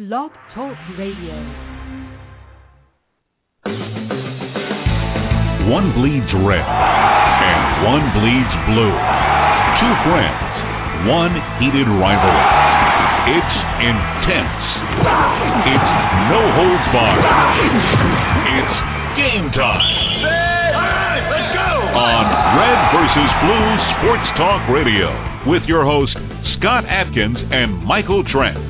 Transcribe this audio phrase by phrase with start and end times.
[0.00, 1.36] Blog Talk Radio.
[5.68, 8.96] One bleeds red and one bleeds blue.
[9.76, 10.52] Two friends,
[11.04, 12.48] one heated rivalry.
[13.28, 13.56] It's
[13.92, 14.64] intense.
[15.68, 15.92] It's
[16.32, 17.20] no holds barred.
[18.56, 18.76] It's
[19.20, 19.84] game time.
[21.28, 21.72] let's go!
[21.92, 22.24] On
[22.56, 23.68] Red versus Blue
[24.00, 25.12] Sports Talk Radio
[25.44, 26.16] with your hosts
[26.56, 28.69] Scott Atkins and Michael Trent.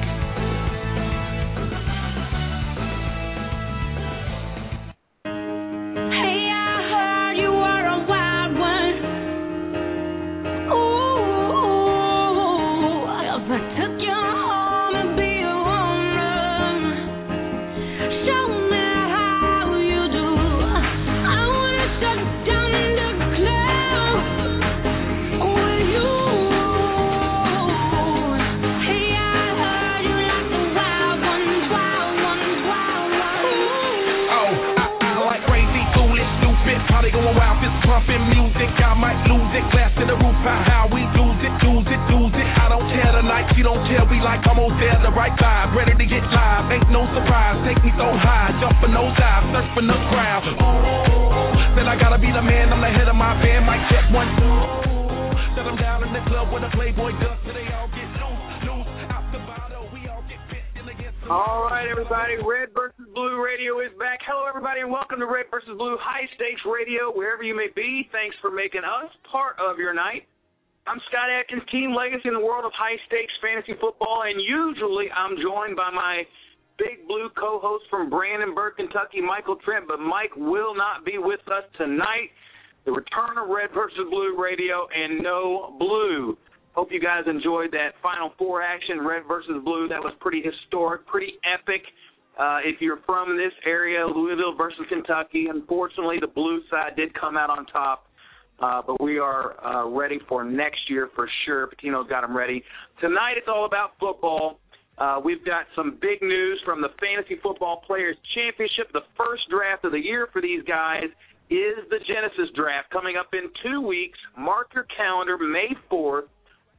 [66.51, 68.09] Stakes Radio, wherever you may be.
[68.11, 70.27] Thanks for making us part of your night.
[70.83, 75.07] I'm Scott Atkins, Team Legacy in the world of high stakes fantasy football, and usually
[75.15, 76.27] I'm joined by my
[76.75, 79.87] Big Blue co-host from Brandenburg, Kentucky, Michael Trent.
[79.87, 82.35] But Mike will not be with us tonight.
[82.83, 86.35] The return of Red versus Blue Radio and no blue.
[86.75, 89.87] Hope you guys enjoyed that Final Four action, Red versus Blue.
[89.87, 91.87] That was pretty historic, pretty epic.
[92.39, 97.37] Uh, if you're from this area, Louisville versus Kentucky, unfortunately the blue side did come
[97.37, 98.07] out on top.
[98.61, 101.67] Uh, but we are uh, ready for next year for sure.
[101.67, 102.63] Pitino's got them ready.
[102.99, 104.59] Tonight it's all about football.
[104.97, 108.93] Uh, we've got some big news from the Fantasy Football Players Championship.
[108.93, 111.09] The first draft of the year for these guys
[111.49, 114.17] is the Genesis draft coming up in two weeks.
[114.37, 116.29] Mark your calendar, May 4th.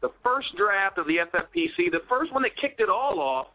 [0.03, 3.49] The first draft of the FFPC, the first one that kicked it all off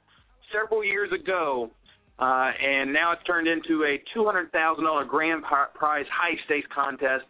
[0.51, 1.71] several years ago.
[2.19, 7.25] Uh, and now it's turned into a $200,000 grand prize high stakes contest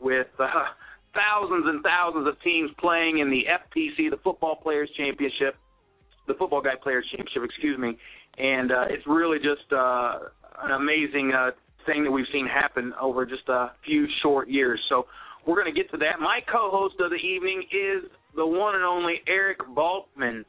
[0.00, 0.46] with uh,
[1.14, 5.56] thousands and thousands of teams playing in the FPC, the Football Players Championship,
[6.28, 7.96] the Football Guy Players Championship, excuse me.
[8.38, 10.18] And uh, it's really just uh,
[10.62, 11.50] an amazing uh,
[11.86, 14.80] thing that we've seen happen over just a few short years.
[14.88, 15.06] So
[15.46, 16.20] we're going to get to that.
[16.20, 20.44] My co-host of the evening is the one and only Eric Balkman.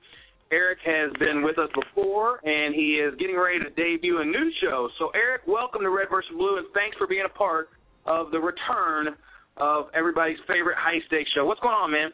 [0.51, 4.51] Eric has been with us before, and he is getting ready to debut a new
[4.61, 4.89] show.
[4.99, 6.29] So, Eric, welcome to Red vs.
[6.35, 7.69] Blue, and thanks for being a part
[8.05, 9.15] of the return
[9.57, 11.45] of everybody's favorite high stakes show.
[11.45, 12.11] What's going on, man?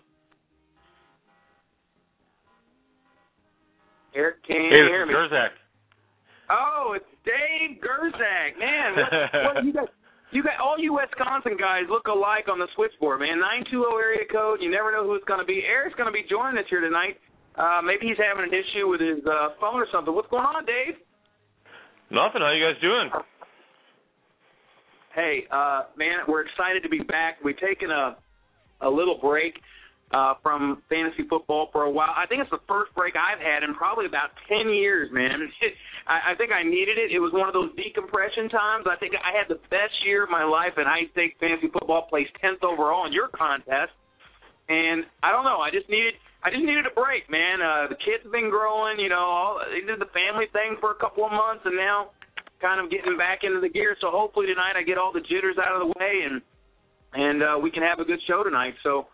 [4.14, 5.14] Eric, can you Hey, hear me?
[5.14, 5.50] Gerzak.
[6.50, 8.58] Oh, it's Dave Gerzak.
[8.58, 9.90] Man, what, what you got?
[10.32, 13.40] You got all you Wisconsin guys look alike on the switchboard, man.
[13.40, 14.60] Nine two zero area code.
[14.62, 15.64] You never know who it's going to be.
[15.64, 17.16] Eric's going to be joining us here tonight.
[17.58, 20.14] Uh, maybe he's having an issue with his uh, phone or something.
[20.14, 20.94] What's going on, Dave?
[22.14, 22.46] Nothing.
[22.46, 23.10] How you guys doing?
[25.18, 27.42] Hey, uh, man, we're excited to be back.
[27.44, 28.18] We've taken a
[28.80, 29.58] a little break
[30.14, 32.14] uh, from fantasy football for a while.
[32.16, 35.50] I think it's the first break I've had in probably about ten years, man.
[36.08, 37.10] I, I think I needed it.
[37.10, 38.86] It was one of those decompression times.
[38.86, 42.06] I think I had the best year of my life and I think fantasy football.
[42.08, 43.98] Placed tenth overall in your contest,
[44.70, 45.58] and I don't know.
[45.58, 46.14] I just needed.
[46.44, 47.62] I just needed a break, man.
[47.62, 49.26] Uh, the kids have been growing, you know.
[49.26, 52.14] All, they did the family thing for a couple of months, and now
[52.62, 53.98] kind of getting back into the gear.
[54.02, 56.42] So hopefully tonight I get all the jitters out of the way and
[57.14, 58.76] and uh, we can have a good show tonight.
[58.84, 59.08] So,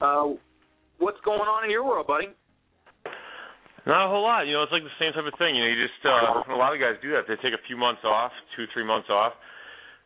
[0.00, 0.32] uh,
[0.98, 2.32] what's going on in your world, buddy?
[3.84, 4.46] Not a whole lot.
[4.46, 5.58] You know, it's like the same type of thing.
[5.58, 7.26] You know, you just uh, a lot of guys do that.
[7.26, 9.34] They take a few months off, two, three months off.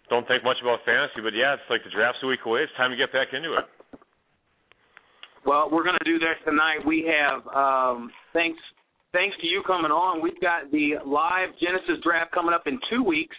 [0.09, 2.63] Don't think much about fantasy, but yeah, it's like the draft's a week away.
[2.63, 3.67] It's time to get back into it.
[5.47, 6.83] Well, we're going to do that tonight.
[6.83, 8.59] We have um, thanks
[9.15, 10.19] thanks to you coming on.
[10.21, 13.37] We've got the live Genesis draft coming up in two weeks,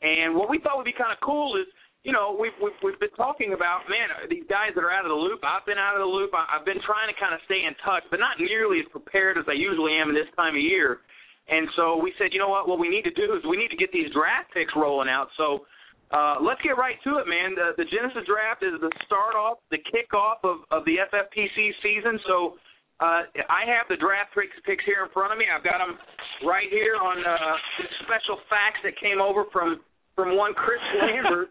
[0.00, 1.68] And what we thought would be kind of cool is,
[2.02, 5.12] you know, we've, we've we've been talking about, man, these guys that are out of
[5.12, 5.44] the loop.
[5.44, 6.32] I've been out of the loop.
[6.32, 9.36] I, I've been trying to kind of stay in touch, but not nearly as prepared
[9.36, 11.04] as I usually am in this time of year.
[11.52, 12.64] And so we said, you know what?
[12.64, 15.28] What we need to do is we need to get these draft picks rolling out.
[15.36, 15.68] So
[16.12, 17.56] uh, let's get right to it, man.
[17.56, 22.20] The, the Genesis draft is the start off, the kickoff of, of the FFPC season.
[22.28, 22.60] So
[23.00, 25.48] uh, I have the draft picks, picks here in front of me.
[25.48, 25.96] I've got them
[26.44, 29.80] right here on uh, this special fax that came over from
[30.12, 31.48] from one Chris Lambert.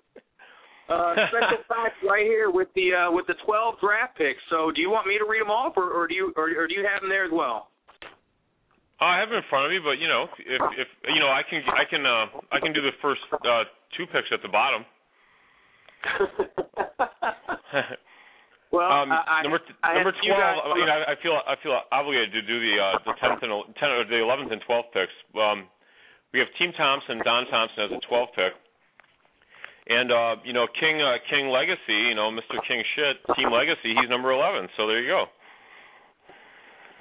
[0.92, 4.44] Uh, special fact right here with the uh, with the 12 draft picks.
[4.52, 6.68] So, do you want me to read them off, or, or do you or, or
[6.68, 7.72] do you have them there as well?
[9.00, 11.42] I have them in front of me, but you know, if if you know, I
[11.48, 13.64] can I can uh, I can do the first uh,
[13.98, 14.86] two picks at the bottom.
[18.72, 20.66] well, um, I, number I number twelve.
[20.66, 23.52] I, mean, I, I feel I feel obligated to do the uh, the tenth and
[23.78, 25.14] ten or the eleventh and twelfth picks.
[25.38, 25.70] Um,
[26.34, 28.54] we have Team Thompson, Don Thompson as a twelfth pick,
[29.88, 32.58] and uh, you know King uh, King Legacy, you know Mr.
[32.68, 34.68] King Shit, Team Legacy, he's number eleven.
[34.78, 35.26] So there you go.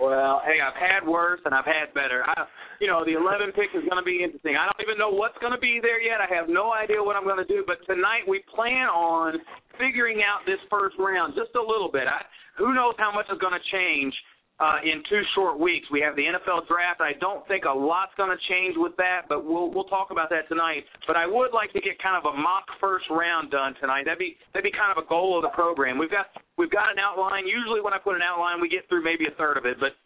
[0.00, 2.24] Well, hey, I've had worse and I've had better.
[2.24, 2.48] I,
[2.80, 4.56] you know, the 11 pick is going to be interesting.
[4.56, 6.24] I don't even know what's going to be there yet.
[6.24, 7.62] I have no idea what I'm going to do.
[7.68, 9.36] But tonight we plan on
[9.76, 12.08] figuring out this first round just a little bit.
[12.08, 12.24] I,
[12.56, 14.16] who knows how much is going to change
[14.60, 15.88] uh, in two short weeks?
[15.90, 17.00] We have the NFL draft.
[17.00, 20.28] I don't think a lot's going to change with that, but we'll we'll talk about
[20.30, 20.84] that tonight.
[21.08, 24.04] But I would like to get kind of a mock first round done tonight.
[24.04, 25.96] That'd be that'd be kind of a goal of the program.
[25.96, 26.28] We've got
[26.60, 27.48] we've got an outline.
[27.48, 29.96] Usually when I put an outline, we get through maybe a third of it, but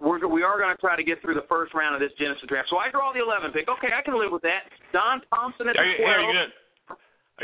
[0.00, 2.48] we're we are going to try to get through the first round of this Genesis
[2.48, 2.72] draft.
[2.72, 3.68] So I draw the 11 pick.
[3.68, 4.64] Okay, I can live with that.
[4.96, 6.08] Don Thompson at Are the you, 12.
[6.08, 6.48] are you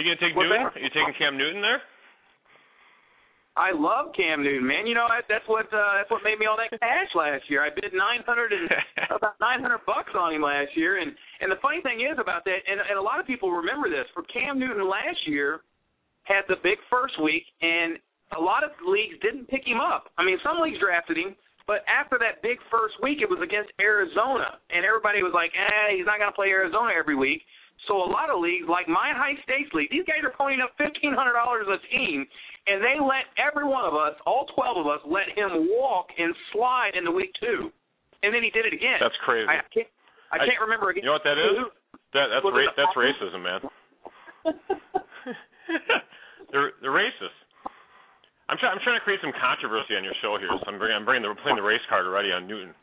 [0.01, 0.65] you gonna take What's Newton?
[0.65, 0.77] that?
[0.77, 1.81] Are you taking Cam Newton there?
[3.57, 4.87] I love Cam Newton, man.
[4.87, 7.65] You know that- that's what uh, that's what made me all that cash last year.
[7.65, 8.69] I bid 900 and
[9.17, 11.11] about 900 bucks on him last year, and
[11.41, 14.05] and the funny thing is about that, and, and a lot of people remember this.
[14.13, 15.61] For Cam Newton last year,
[16.25, 17.97] had the big first week, and
[18.37, 20.13] a lot of leagues didn't pick him up.
[20.19, 21.33] I mean, some leagues drafted him,
[21.67, 25.97] but after that big first week, it was against Arizona, and everybody was like, "Eh,
[25.97, 27.41] he's not going to play Arizona every week."
[27.87, 30.75] So a lot of leagues, like my high stakes league, these guys are ponying up
[30.75, 32.27] fifteen hundred dollars a team,
[32.67, 36.35] and they let every one of us, all twelve of us, let him walk and
[36.51, 37.71] slide into week two,
[38.27, 38.99] and then he did it again.
[38.99, 39.47] That's crazy.
[39.47, 39.87] I can't,
[40.35, 41.07] I I- can't remember again.
[41.07, 41.71] You know what that is?
[42.15, 43.61] That that's ra- that's racism, man.
[46.53, 47.35] they're they're racist.
[48.49, 50.97] I'm trying I'm trying to create some controversy on your show here, so I'm bringing
[50.97, 52.75] I'm bringing the playing the race card already on Newton.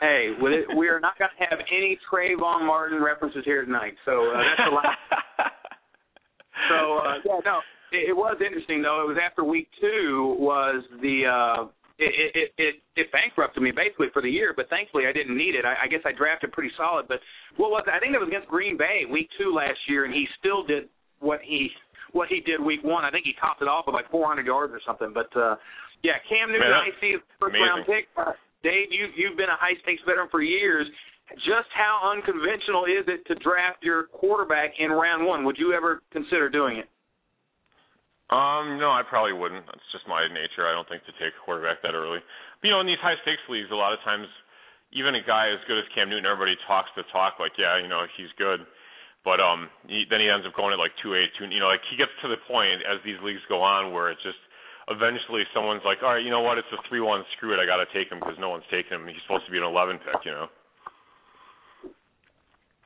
[0.00, 4.28] Hey, it, we are not going to have any Trayvon Martin references here tonight, so
[4.28, 4.98] uh, that's the last.
[6.72, 7.60] So uh, yeah, no,
[7.92, 9.04] it, it was interesting though.
[9.04, 11.60] It was after week two was the uh,
[12.00, 15.54] it, it it it bankrupted me basically for the year, but thankfully I didn't need
[15.54, 15.64] it.
[15.64, 17.06] I, I guess I drafted pretty solid.
[17.08, 17.20] But
[17.56, 17.92] what was it?
[17.92, 20.88] I think it was against Green Bay week two last year, and he still did
[21.20, 21.68] what he
[22.12, 23.04] what he did week one.
[23.04, 25.12] I think he topped it off with like 400 yards or something.
[25.12, 25.56] But uh,
[26.02, 27.68] yeah, Cam Newton, Man, I see first amazing.
[27.68, 28.08] round pick.
[28.16, 30.86] Uh, Dave, you you've been a high stakes veteran for years.
[31.42, 35.44] Just how unconventional is it to draft your quarterback in round one?
[35.44, 36.88] Would you ever consider doing it?
[38.30, 39.66] Um, no, I probably wouldn't.
[39.66, 40.66] That's just my nature.
[40.66, 42.18] I don't think to take a quarterback that early.
[42.58, 44.26] But, you know, in these high stakes leagues, a lot of times,
[44.90, 47.86] even a guy as good as Cam Newton, everybody talks the talk like, yeah, you
[47.86, 48.66] know, he's good.
[49.26, 51.50] But um, he, then he ends up going at like two eight, two.
[51.50, 54.18] You know, like he gets to the point as these leagues go on where it
[54.22, 54.38] just
[54.88, 56.58] eventually someone's like, all right, you know what?
[56.58, 57.24] It's a three one.
[57.36, 57.62] Screw it.
[57.62, 59.06] I got to take him because no one's taking him.
[59.06, 60.22] He's supposed to be an eleven pick.
[60.24, 60.48] You know.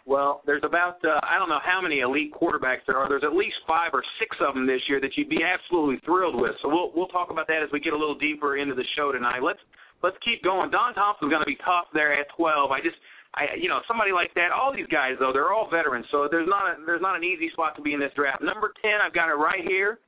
[0.09, 3.09] Well, there's about uh, I don't know how many elite quarterbacks there are.
[3.09, 6.35] There's at least five or six of them this year that you'd be absolutely thrilled
[6.35, 6.57] with.
[6.63, 9.13] So we'll we'll talk about that as we get a little deeper into the show
[9.13, 9.45] tonight.
[9.45, 9.61] Let's
[10.03, 10.71] let's keep going.
[10.73, 12.73] Don Thompson's going to be tough there at 12.
[12.73, 12.97] I just
[13.37, 14.51] I you know somebody like that.
[14.51, 17.47] All these guys though they're all veterans, so there's not a, there's not an easy
[17.53, 18.43] spot to be in this draft.
[18.43, 20.01] Number 10, I've got it right here.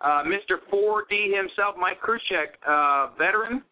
[0.00, 0.58] Uh, Mr.
[0.72, 3.62] 4D himself, Mike Kruchek, uh, veteran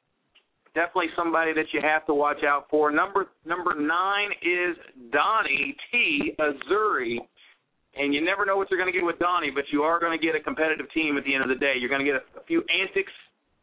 [0.77, 2.93] definitely somebody that you have to watch out for.
[2.93, 4.77] Number number nine is
[5.11, 6.37] Donnie T.
[6.39, 7.17] Azuri.
[7.97, 10.13] And you never know what you're going to get with Donnie, but you are going
[10.13, 11.81] to get a competitive team at the end of the day.
[11.81, 13.11] You're going to get a, a few antics.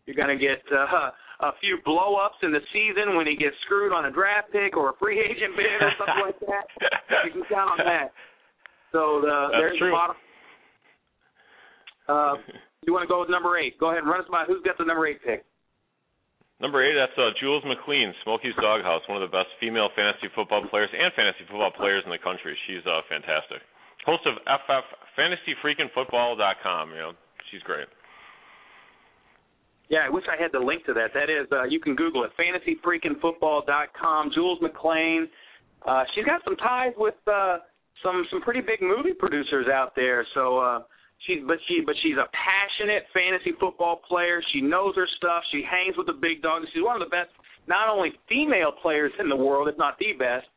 [0.09, 1.13] You're going to get uh,
[1.47, 4.73] a few blow ups in the season when he gets screwed on a draft pick
[4.75, 6.65] or a free agent bid or something like that.
[7.29, 8.09] You can count on that.
[8.91, 9.93] So the, That's there's true.
[9.93, 10.17] the bottom.
[12.07, 12.35] Uh,
[12.85, 13.79] you want to go with number eight?
[13.79, 14.43] Go ahead and run us by.
[14.47, 15.45] Who's got the number eight pick?
[16.61, 20.63] Number eight, that's uh, Jules McLean, Smokey's Doghouse, one of the best female fantasy football
[20.69, 22.55] players and fantasy football players in the country.
[22.67, 23.59] She's uh, fantastic.
[24.05, 24.85] Host of FF
[25.19, 26.89] FantasyFreakinFootball.com.
[26.91, 27.11] You know,
[27.51, 27.87] she's great.
[29.89, 31.11] Yeah, I wish I had the link to that.
[31.13, 34.31] That is, uh, you can Google it, fantasyfreakinfootball.com.
[34.33, 35.27] Jules McLean.
[35.85, 37.57] Uh, she's got some ties with uh,
[38.01, 40.25] some some pretty big movie producers out there.
[40.33, 40.79] So uh,
[41.25, 44.41] she's but she but she's a passionate fantasy football player.
[44.53, 45.43] She knows her stuff.
[45.51, 46.65] She hangs with the big dogs.
[46.73, 47.29] She's one of the best,
[47.67, 50.47] not only female players in the world, if not the best.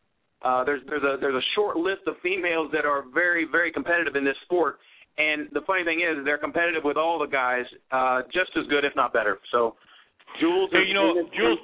[0.43, 4.17] Uh, there's there's a there's a short list of females that are very very competitive
[4.17, 4.79] in this sport.
[5.17, 8.85] And the funny thing is, they're competitive with all the guys, uh, just as good,
[8.85, 9.41] if not better.
[9.51, 9.73] So,
[10.39, 10.69] Jules.
[10.71, 11.59] Hey, you know, Jules.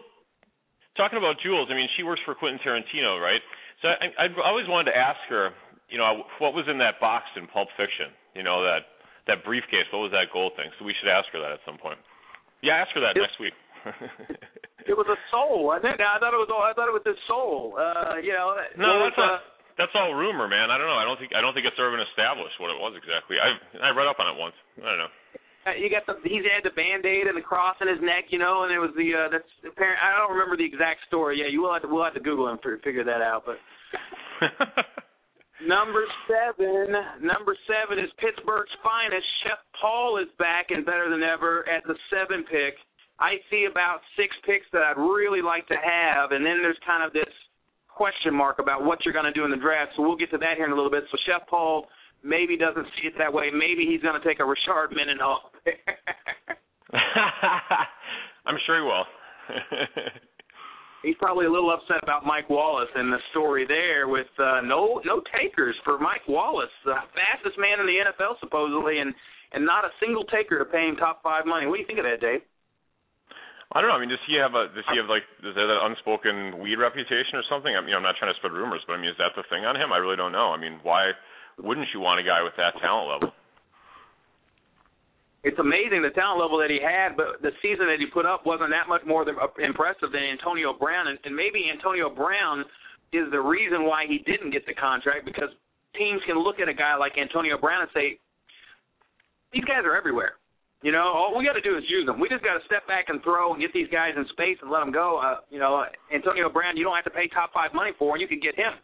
[0.97, 3.41] Talking about Jules, I mean, she works for Quentin Tarantino, right?
[3.81, 5.51] So I, I always wanted to ask her,
[5.89, 8.13] you know, what was in that box in Pulp Fiction?
[8.35, 8.89] You know, that
[9.27, 9.87] that briefcase.
[9.93, 10.71] What was that gold thing?
[10.79, 11.99] So we should ask her that at some point.
[12.63, 13.23] Yeah, ask her that Yep.
[13.27, 13.55] next week.
[14.83, 16.03] It was a soul, wasn't it?
[16.03, 16.51] I thought it was.
[16.51, 17.79] All, I thought it was his soul.
[17.79, 18.51] Uh, you know.
[18.75, 19.39] no, that's all.
[19.39, 20.75] uh, That's all rumor, man.
[20.75, 20.99] I don't know.
[20.99, 23.39] I don't think I don't think it's ever been established what it was exactly.
[23.39, 24.59] I I read up on it once.
[24.83, 25.13] I don't know.
[25.71, 28.27] Uh, you got the he's had the band aid and the cross in his neck,
[28.35, 31.39] you know, and it was the uh that's apparent I don't remember the exact story.
[31.39, 33.47] Yeah, you will have to we'll have to Google and fi- figure that out.
[33.47, 33.63] But
[35.67, 39.27] number seven, number seven is Pittsburgh's finest.
[39.45, 42.75] Chef Paul is back and better than ever at the seven pick.
[43.21, 47.05] I see about six picks that I'd really like to have, and then there's kind
[47.05, 47.31] of this
[47.89, 49.93] question mark about what you're going to do in the draft.
[49.97, 51.05] So we'll get to that here in a little bit.
[51.11, 51.87] So Chef Paul
[52.25, 53.51] maybe doesn't see it that way.
[53.53, 55.53] Maybe he's going to take a Rashard Mendenhall.
[58.47, 59.05] I'm sure he will.
[61.03, 65.03] he's probably a little upset about Mike Wallace and the story there with uh, no
[65.05, 69.13] no takers for Mike Wallace, the fastest man in the NFL supposedly, and
[69.53, 71.67] and not a single taker to pay him top five money.
[71.67, 72.41] What do you think of that, Dave?
[73.73, 73.97] I don't know.
[73.97, 76.77] I mean, does he have a does he have like he have that unspoken weed
[76.77, 77.73] reputation or something?
[77.73, 79.65] I mean, I'm not trying to spread rumors, but I mean, is that the thing
[79.65, 79.93] on him?
[79.93, 80.53] I really don't know.
[80.53, 81.13] I mean, why
[81.57, 83.33] wouldn't you want a guy with that talent level?
[85.43, 88.47] It's amazing the talent level that he had, but the season that he put up
[88.47, 92.63] wasn't that much more than, uh, impressive than Antonio Brown, and, and maybe Antonio Brown
[93.11, 95.51] is the reason why he didn't get the contract because
[95.99, 98.23] teams can look at a guy like Antonio Brown and say,
[99.53, 100.39] these guys are everywhere.
[100.83, 102.19] You know, all we got to do is use them.
[102.19, 104.71] We just got to step back and throw and get these guys in space and
[104.71, 105.23] let them go.
[105.23, 108.21] Uh, you know, Antonio Brown, you don't have to pay top five money for, and
[108.23, 108.75] you can get him.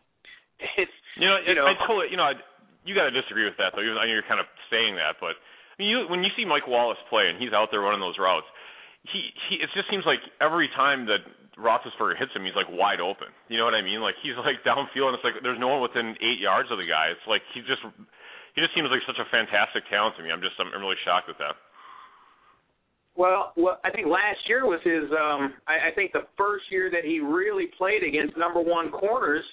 [0.79, 1.67] It's You know, You know.
[1.67, 2.39] I totally, you know, I,
[2.83, 3.83] you got to disagree with that though.
[3.83, 5.39] Even- I know you're kind of saying that, but
[5.79, 8.19] I mean, you when you see Mike Wallace play and he's out there running those
[8.19, 8.47] routes,
[9.07, 11.23] he he it just seems like every time that
[11.55, 13.31] Roethlisberger hits him, he's like wide open.
[13.47, 14.03] You know what I mean?
[14.03, 16.87] Like he's like downfield, and it's like there's no one within eight yards of the
[16.87, 17.15] guy.
[17.15, 17.83] It's like he just
[18.55, 20.35] he just seems like such a fantastic talent to me.
[20.35, 21.55] I'm just I'm, really shocked at that.
[23.15, 25.07] Well, well, I think last year was his.
[25.15, 29.47] um I, I think the first year that he really played against number one corners,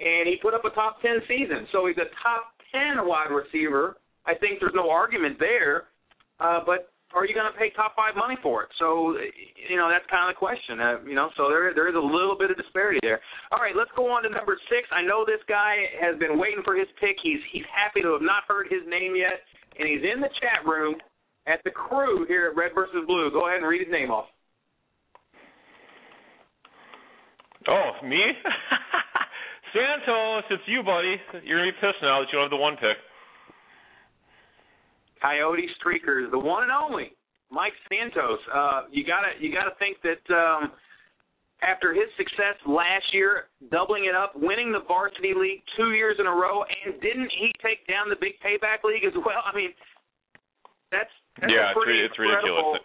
[0.00, 1.68] and he put up a top ten season.
[1.72, 3.96] So he's a top ten wide receiver.
[4.28, 5.88] I think there's no argument there.
[6.38, 8.70] Uh, but are you going to pay top five money for it?
[8.76, 9.16] So
[9.56, 10.76] you know that's kind of the question.
[10.76, 13.24] Uh, you know, so there there is a little bit of disparity there.
[13.48, 14.84] All right, let's go on to number six.
[14.92, 17.16] I know this guy has been waiting for his pick.
[17.24, 19.40] He's he's happy to have not heard his name yet,
[19.80, 21.00] and he's in the chat room
[21.48, 23.32] at the crew here at Red versus Blue.
[23.32, 24.28] Go ahead and read his name off.
[27.68, 28.20] Oh, me?
[29.72, 31.16] Santos, it's you, buddy.
[31.44, 32.96] You're gonna be pissed now that you don't have the one pick.
[35.20, 37.12] Coyote Streakers, the one and only
[37.50, 38.38] Mike Santos.
[38.52, 40.72] Uh, you gotta you gotta think that um,
[41.62, 46.26] after his success last year, doubling it up, winning the varsity league two years in
[46.26, 49.42] a row, and didn't he take down the big payback league as well?
[49.44, 49.70] I mean,
[50.92, 51.10] that's,
[51.40, 52.80] that's Yeah, a it's it's ridiculous.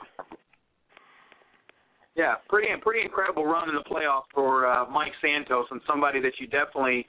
[2.16, 6.34] Yeah, pretty pretty incredible run in the playoffs for uh, Mike Santos and somebody that
[6.40, 7.06] you definitely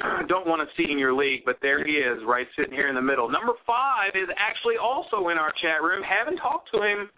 [0.28, 2.94] don't want to see in your league, but there he is, right sitting here in
[2.94, 3.28] the middle.
[3.28, 6.02] Number five is actually also in our chat room.
[6.02, 7.10] Haven't talked to him,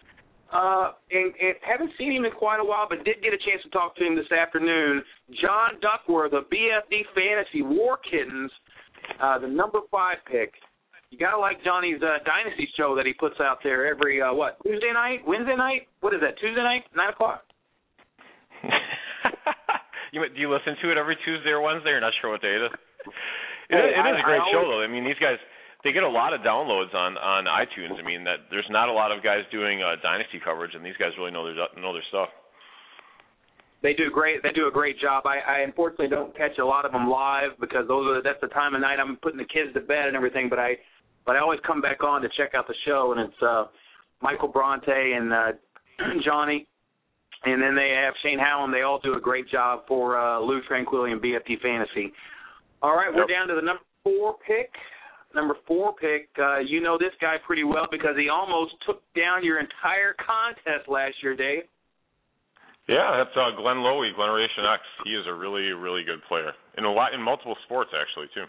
[0.51, 3.63] uh, and, and haven't seen him in quite a while, but did get a chance
[3.63, 5.01] to talk to him this afternoon.
[5.41, 8.51] John Duckworth of BFD Fantasy War Kittens,
[9.21, 10.53] uh, the number five pick.
[11.09, 14.57] You gotta like Johnny's uh, Dynasty show that he puts out there every uh, what
[14.65, 15.87] Tuesday night, Wednesday night.
[16.01, 16.39] What is that?
[16.41, 17.43] Tuesday night, nine o'clock.
[20.13, 21.89] You do you listen to it every Tuesday or Wednesday?
[21.89, 22.73] You're not sure what day it is.
[22.73, 23.13] It,
[23.73, 24.83] Hey, it is a great I show though.
[24.83, 25.39] I mean, these guys
[25.83, 27.99] they get a lot of downloads on on iTunes.
[27.99, 30.97] I mean, that there's not a lot of guys doing uh, dynasty coverage, and these
[30.99, 32.29] guys really know their know their stuff.
[33.83, 34.41] They do great.
[34.43, 35.25] They do a great job.
[35.25, 38.47] I, I unfortunately don't catch a lot of them live because those are that's the
[38.47, 40.47] time of night I'm putting the kids to bed and everything.
[40.49, 40.77] But I,
[41.25, 43.65] but I always come back on to check out the show, and it's uh,
[44.21, 45.51] Michael Bronte and uh,
[46.25, 46.65] Johnny,
[47.45, 48.71] and then they have Shane Hallam.
[48.71, 52.13] They all do a great job for uh, Lou Tranquilli and BFD Fantasy.
[52.81, 53.29] All right, we're Yep.
[53.29, 54.71] down to the number four pick.
[55.35, 56.29] Number four pick.
[56.37, 60.87] Uh, you know this guy pretty well because he almost took down your entire contest
[60.87, 61.63] last year, Dave.
[62.87, 64.83] Yeah, that's uh, Glenn Lowy, Generation X.
[65.05, 68.43] He is a really really good player in a lot in multiple sports actually too.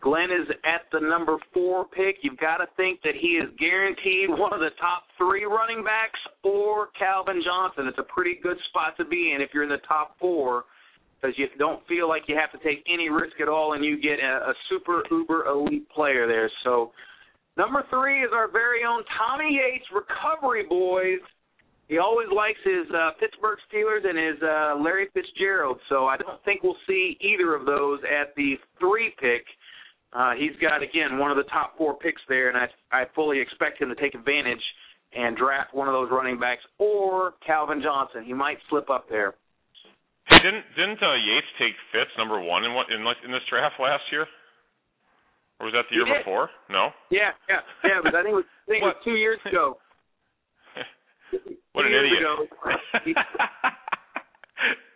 [0.00, 2.16] Glenn is at the number four pick.
[2.22, 6.18] You've got to think that he is guaranteed one of the top three running backs
[6.42, 7.86] or Calvin Johnson.
[7.86, 10.64] It's a pretty good spot to be in if you're in the top four
[11.20, 14.00] because you don't feel like you have to take any risk at all and you
[14.00, 16.50] get a, a super uber elite player there.
[16.64, 16.92] So
[17.58, 21.20] number three is our very own Tommy Yates, recovery boys.
[21.88, 25.78] He always likes his uh, Pittsburgh Steelers and his uh, Larry Fitzgerald.
[25.88, 29.44] So I don't think we'll see either of those at the three pick.
[30.12, 33.38] Uh, he's got again one of the top four picks there, and I I fully
[33.40, 34.62] expect him to take advantage
[35.14, 38.24] and draft one of those running backs or Calvin Johnson.
[38.24, 39.34] He might slip up there.
[40.26, 43.42] Hey, didn't didn't uh, Yates take Fitz number one in what in like in this
[43.48, 44.26] draft last year?
[45.60, 46.24] Or was that the He year did.
[46.24, 46.48] before?
[46.70, 46.90] No.
[47.10, 48.00] Yeah, yeah, yeah.
[48.02, 49.76] But I think it was, I think it was two years ago.
[51.72, 52.18] what Two an idiot.
[52.18, 52.46] ago,
[53.04, 53.14] he-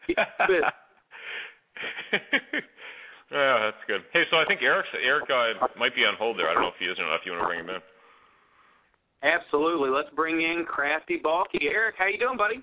[0.14, 0.14] he.
[3.34, 4.00] yeah, that's good.
[4.14, 6.48] Hey, so I think Eric's Eric uh, might be on hold there.
[6.48, 7.18] I don't know if he is or not.
[7.18, 7.82] If you want to bring him in.
[9.24, 9.90] Absolutely.
[9.90, 11.66] Let's bring in Crafty Balky.
[11.66, 12.62] Eric, how you doing, buddy?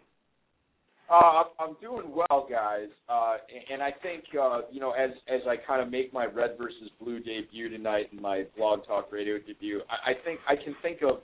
[1.12, 5.12] Uh, I'm, I'm doing well, guys, uh, and, and I think uh, you know as
[5.28, 9.12] as I kind of make my red versus blue debut tonight and my blog talk
[9.12, 11.20] radio debut, I, I think I can think of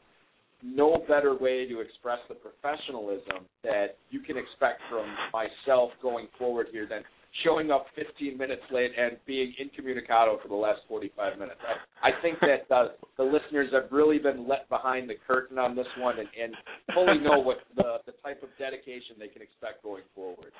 [0.62, 6.68] no better way to express the professionalism that you can expect from myself going forward
[6.72, 7.04] here than
[7.44, 11.60] showing up 15 minutes late and being incommunicado for the last 45 minutes.
[11.62, 15.76] I, I think that uh, the listeners have really been let behind the curtain on
[15.76, 16.54] this one and, and
[16.94, 20.52] fully know what the, the type of dedication they can expect going forward.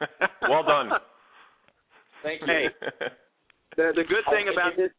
[0.48, 0.90] well done.
[2.22, 2.46] Thank you.
[2.46, 2.64] Hey,
[3.76, 4.90] the the good thing about this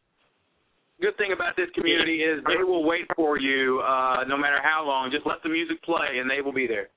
[1.00, 4.84] good thing about this community is they will wait for you uh no matter how
[4.86, 5.10] long.
[5.10, 6.88] Just let the music play and they will be there.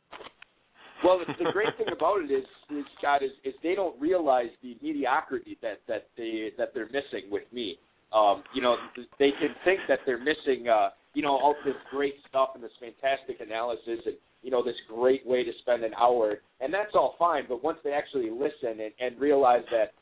[1.03, 4.75] Well, the, great thing about it is, is Scott, is, is they don't realize the
[4.81, 7.77] mediocrity that that they that they're missing with me.
[8.13, 8.75] Um, you know,
[9.19, 12.71] they can think that they're missing, uh, you know, all this great stuff and this
[12.79, 17.15] fantastic analysis and you know this great way to spend an hour, and that's all
[17.19, 17.43] fine.
[17.47, 19.93] But once they actually listen and, and realize that,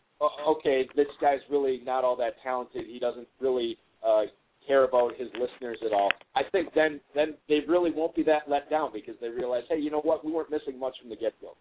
[0.48, 2.86] okay, this guy's really not all that talented.
[2.88, 4.24] He doesn't really uh,
[4.68, 6.12] care about his listeners at all.
[6.36, 9.80] I think then then they really won't be that let down because they realize, hey,
[9.80, 11.56] you know what, we weren't missing much from the get go.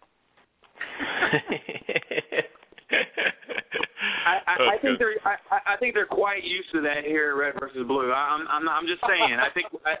[4.25, 7.31] I, I, I think they're I, I I think they're quite used to that here
[7.31, 8.11] at Red versus Blue.
[8.11, 9.37] I, I'm I'm I'm just saying.
[9.37, 9.95] I think I,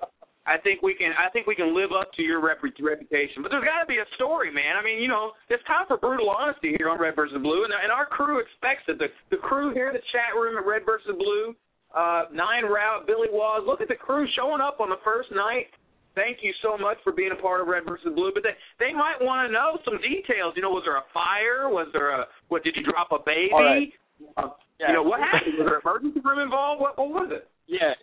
[0.45, 3.41] I think we can I think we can live up to your rep- reputation.
[3.41, 4.77] But there's got to be a story, man.
[4.77, 7.73] I mean, you know, it's time for brutal honesty here on Red versus Blue, and
[7.73, 8.97] and our crew expects it.
[8.97, 11.55] The the crew here the chat room at Red versus Blue,
[11.95, 13.63] uh, Nine Route, Billy Waz.
[13.65, 15.67] Look at the crew showing up on the first night.
[16.13, 18.31] Thank you so much for being a part of Red versus Blue.
[18.33, 20.53] But they they might want to know some details.
[20.55, 21.67] You know, was there a fire?
[21.67, 22.63] Was there a what?
[22.63, 23.51] Did you drop a baby?
[23.51, 23.91] Right.
[24.37, 24.87] Uh, Yeah.
[24.89, 25.55] You know what happened?
[25.59, 26.79] Was there an emergency room involved?
[26.81, 27.47] What what was it?
[27.67, 27.95] Yeah.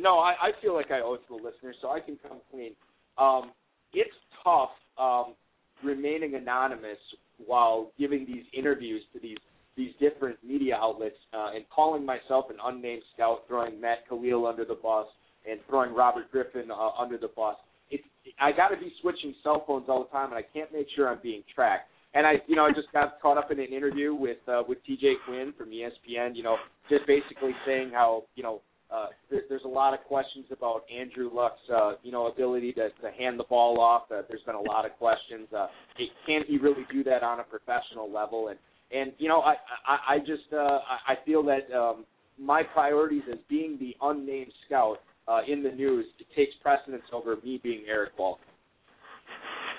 [0.00, 2.38] No, I, I feel like I owe it to the listeners, so I can come
[2.50, 2.72] clean.
[3.18, 3.52] Um,
[3.92, 5.34] it's tough um,
[5.84, 6.98] remaining anonymous
[7.44, 9.36] while giving these interviews to these
[9.76, 14.64] these different media outlets uh, and calling myself an unnamed scout, throwing Matt Kalil under
[14.64, 15.06] the bus,
[15.48, 17.56] and throwing Robert Griffin uh, under the bus.
[17.90, 18.04] It's
[18.40, 21.08] I got to be switching cell phones all the time, and I can't make sure
[21.08, 21.88] I'm being tracked.
[22.14, 24.78] And I, you know, I just got caught up in an interview with uh, with
[24.88, 26.36] TJ Quinn from ESPN.
[26.36, 26.56] You know,
[26.90, 28.60] just basically saying how you know
[28.92, 32.90] uh, there, there's a lot of questions about Andrew Luck's uh, you know ability to,
[33.00, 34.02] to hand the ball off.
[34.10, 35.48] Uh, there's been a lot of questions.
[35.56, 35.68] Uh,
[36.26, 38.48] can he really do that on a professional level?
[38.48, 38.58] And
[38.92, 39.54] and you know, I
[39.86, 42.04] I, I just uh, I I feel that um,
[42.38, 47.36] my priorities as being the unnamed scout uh, in the news it takes precedence over
[47.44, 48.38] me being Eric Ball.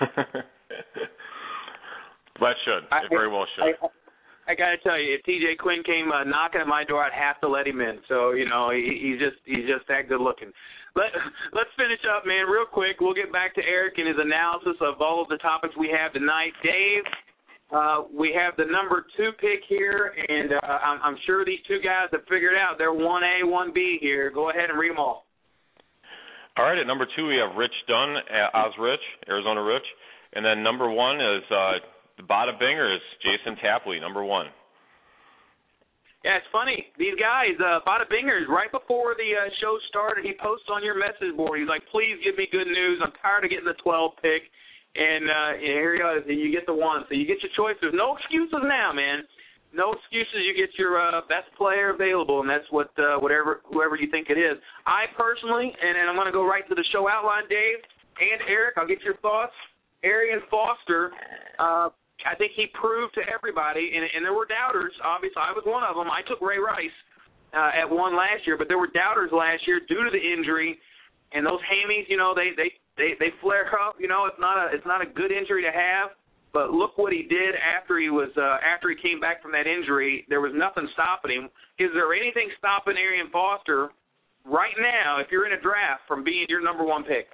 [2.40, 2.84] well, it should.
[2.90, 3.64] I- it very well should.
[3.64, 3.88] I,
[4.46, 7.40] I gotta tell you, if TJ Quinn came uh, knocking at my door, I'd have
[7.40, 7.98] to let him in.
[8.08, 10.52] So you know, he, he's just he's just that good looking.
[10.96, 11.10] Let
[11.52, 13.00] Let's finish up, man, real quick.
[13.00, 16.12] We'll get back to Eric and his analysis of all of the topics we have
[16.12, 16.52] tonight.
[16.62, 17.04] Dave,
[17.72, 21.80] uh, we have the number two pick here, and uh, I'm, I'm sure these two
[21.82, 24.30] guys have figured out they're one A, one B here.
[24.30, 25.24] Go ahead and read them all.
[26.56, 29.86] All right, at number two we have Rich Dunn, uh, Oz Rich, Arizona Rich,
[30.34, 31.72] and then number one is uh,
[32.16, 34.46] the Bada Bingers, Jason Tapley, number one.
[36.22, 36.88] Yeah, it's funny.
[36.96, 40.96] These guys, uh, Bada Bingers, right before the uh, show started, he posts on your
[40.96, 41.58] message board.
[41.60, 43.02] He's like, "Please give me good news.
[43.02, 44.48] I'm tired of getting the 12 pick."
[44.94, 46.10] And uh, and here you go.
[46.30, 47.74] You get the one, so you get your choice.
[47.82, 49.26] There's no excuses now, man.
[49.74, 50.46] No excuses.
[50.46, 54.30] You get your uh, best player available, and that's what uh, whatever whoever you think
[54.30, 54.54] it is.
[54.86, 57.82] I personally, and, and I'm going to go right to the show outline, Dave
[58.22, 58.78] and Eric.
[58.78, 59.52] I'll get your thoughts.
[60.06, 61.10] Arian Foster,
[61.58, 61.90] uh,
[62.22, 64.94] I think he proved to everybody, and, and there were doubters.
[65.02, 66.06] Obviously, I was one of them.
[66.06, 66.94] I took Ray Rice.
[67.54, 70.78] uh, at one last year, but there were doubters last year due to the injury,
[71.34, 73.96] and those hammies, you know, they they they they flare up.
[73.98, 76.14] You know, it's not a it's not a good injury to have.
[76.54, 79.66] But look what he did after he was uh, after he came back from that
[79.66, 80.24] injury.
[80.30, 81.44] There was nothing stopping him.
[81.82, 83.90] Is there anything stopping Arian Foster
[84.46, 87.26] right now, if you're in a draft, from being your number one pick?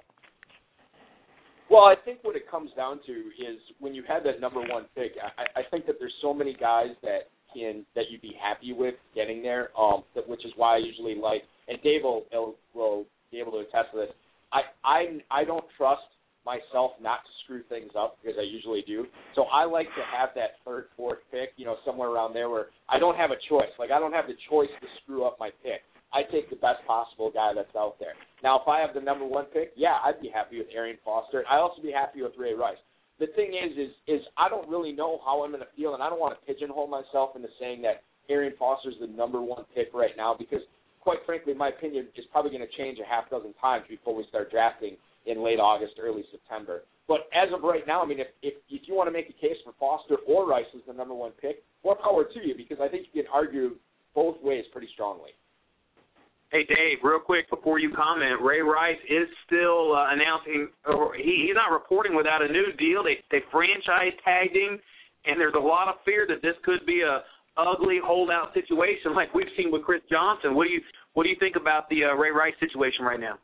[1.69, 4.85] Well, I think what it comes down to is when you have that number one
[4.95, 8.73] pick, I, I think that there's so many guys that can that you'd be happy
[8.73, 9.69] with getting there.
[9.79, 13.51] Um, that, which is why I usually like, and Dave will, will will be able
[13.53, 14.11] to attest to this.
[14.51, 14.99] I I
[15.31, 16.03] I don't trust
[16.45, 19.05] myself not to screw things up because I usually do.
[19.35, 22.67] So I like to have that third, fourth pick, you know, somewhere around there where
[22.89, 23.69] I don't have a choice.
[23.77, 25.81] Like I don't have the choice to screw up my pick.
[26.13, 28.13] I take the best possible guy that's out there.
[28.43, 31.45] Now, if I have the number one pick, yeah, I'd be happy with Arian Foster.
[31.49, 32.81] I'd also be happy with Ray Rice.
[33.19, 36.03] The thing is, is, is I don't really know how I'm going to feel, and
[36.03, 39.93] I don't want to pigeonhole myself into saying that Arian Foster's the number one pick
[39.93, 40.61] right now because,
[41.01, 44.25] quite frankly, my opinion is probably going to change a half dozen times before we
[44.29, 46.83] start drafting in late August, early September.
[47.07, 49.33] But as of right now, I mean, if if, if you want to make a
[49.33, 52.77] case for Foster or Rice as the number one pick, more power to you because
[52.81, 53.75] I think you can argue
[54.15, 55.31] both ways pretty strongly.
[56.51, 61.47] Hey Dave, real quick before you comment, Ray Rice is still uh, announcing, or he,
[61.47, 63.03] he's not reporting without a new deal.
[63.03, 64.79] They they franchise tagged him,
[65.25, 67.23] and there's a lot of fear that this could be a
[67.57, 70.55] ugly holdout situation like we've seen with Chris Johnson.
[70.55, 70.81] What do you
[71.13, 73.35] what do you think about the uh, Ray Rice situation right now?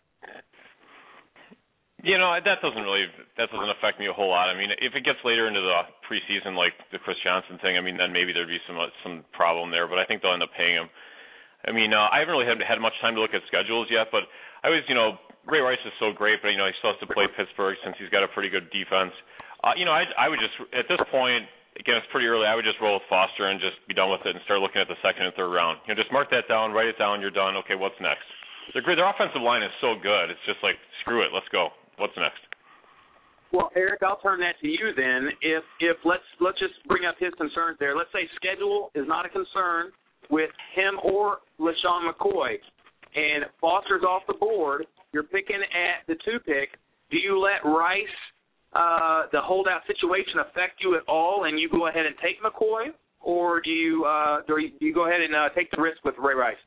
[2.04, 4.48] You know that doesn't really that doesn't affect me a whole lot.
[4.48, 7.82] I mean, if it gets later into the preseason, like the Chris Johnson thing, I
[7.82, 9.90] mean, then maybe there'd be some uh, some problem there.
[9.90, 10.88] But I think they'll end up paying him.
[11.66, 14.08] I mean, uh, I haven't really had had much time to look at schedules yet,
[14.14, 14.30] but
[14.64, 15.18] I was, you know,
[15.50, 17.96] Ray Rice is so great, but you know, he still has to play Pittsburgh since
[17.98, 19.12] he's got a pretty good defense.
[19.64, 22.46] Uh, you know, I I would just at this point, again, it's pretty early.
[22.46, 24.82] I would just roll with Foster and just be done with it and start looking
[24.82, 25.80] at the second and third round.
[25.86, 27.22] You know, just mark that down, write it down.
[27.22, 27.56] You're done.
[27.66, 28.26] Okay, what's next?
[28.74, 29.00] They're great.
[29.00, 30.30] Their offensive line is so good.
[30.34, 31.32] It's just like screw it.
[31.32, 31.72] Let's go.
[31.98, 32.42] What's next?
[33.54, 35.32] Well, Eric, I'll turn that to you then.
[35.40, 37.96] If if let's let's just bring up his concerns there.
[37.96, 39.96] Let's say schedule is not a concern
[40.30, 42.60] with him or LeSean McCoy,
[43.16, 44.86] and Foster's off the board.
[45.14, 46.76] You're picking at the two pick.
[47.10, 48.20] Do you let Rice
[48.78, 52.94] uh, the holdout situation affect you at all, and you go ahead and take McCoy,
[53.22, 56.36] or do you uh, do you, go ahead and uh, take the risk with Ray
[56.36, 56.62] Rice?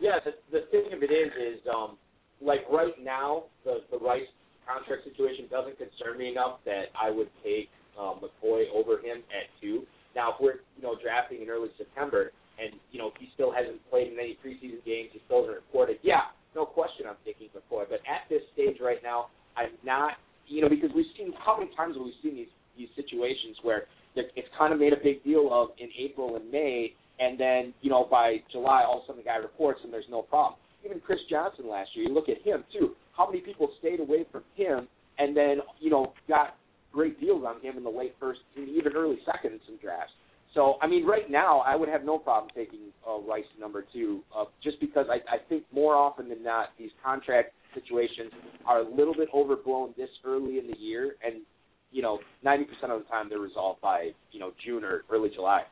[0.00, 1.98] Yeah, the the thing of it is, is um,
[2.40, 4.30] like right now, the the Rice
[4.62, 9.50] contract situation doesn't concern me enough that I would take um, McCoy over him at
[9.60, 9.82] two.
[10.14, 12.30] Now, if we're you know drafting in early September
[12.62, 15.98] and you know he still hasn't played in any preseason games, he still hasn't reported.
[16.02, 17.90] Yeah, no question, I'm taking McCoy.
[17.90, 20.14] But at this stage right now, I'm not.
[20.46, 23.84] You know, because we've seen how many times have we seen these these situations where
[24.16, 27.90] it's kind of made a big deal of in April and May, and then you
[27.90, 30.58] know by July all of a sudden the guy reports and there's no problem.
[30.84, 32.90] Even Chris Johnson last year, you look at him too.
[33.16, 36.56] How many people stayed away from him and then you know got
[36.94, 40.12] great deals on him in the late first, and even early second in some drafts.
[40.54, 44.20] So, I mean, right now, I would have no problem taking uh, Rice number two,
[44.34, 48.32] uh, just because I, I think more often than not, these contract situations
[48.66, 51.42] are a little bit overblown this early in the year, and
[51.90, 55.62] you know, 90% of the time they're resolved by you know June or early July.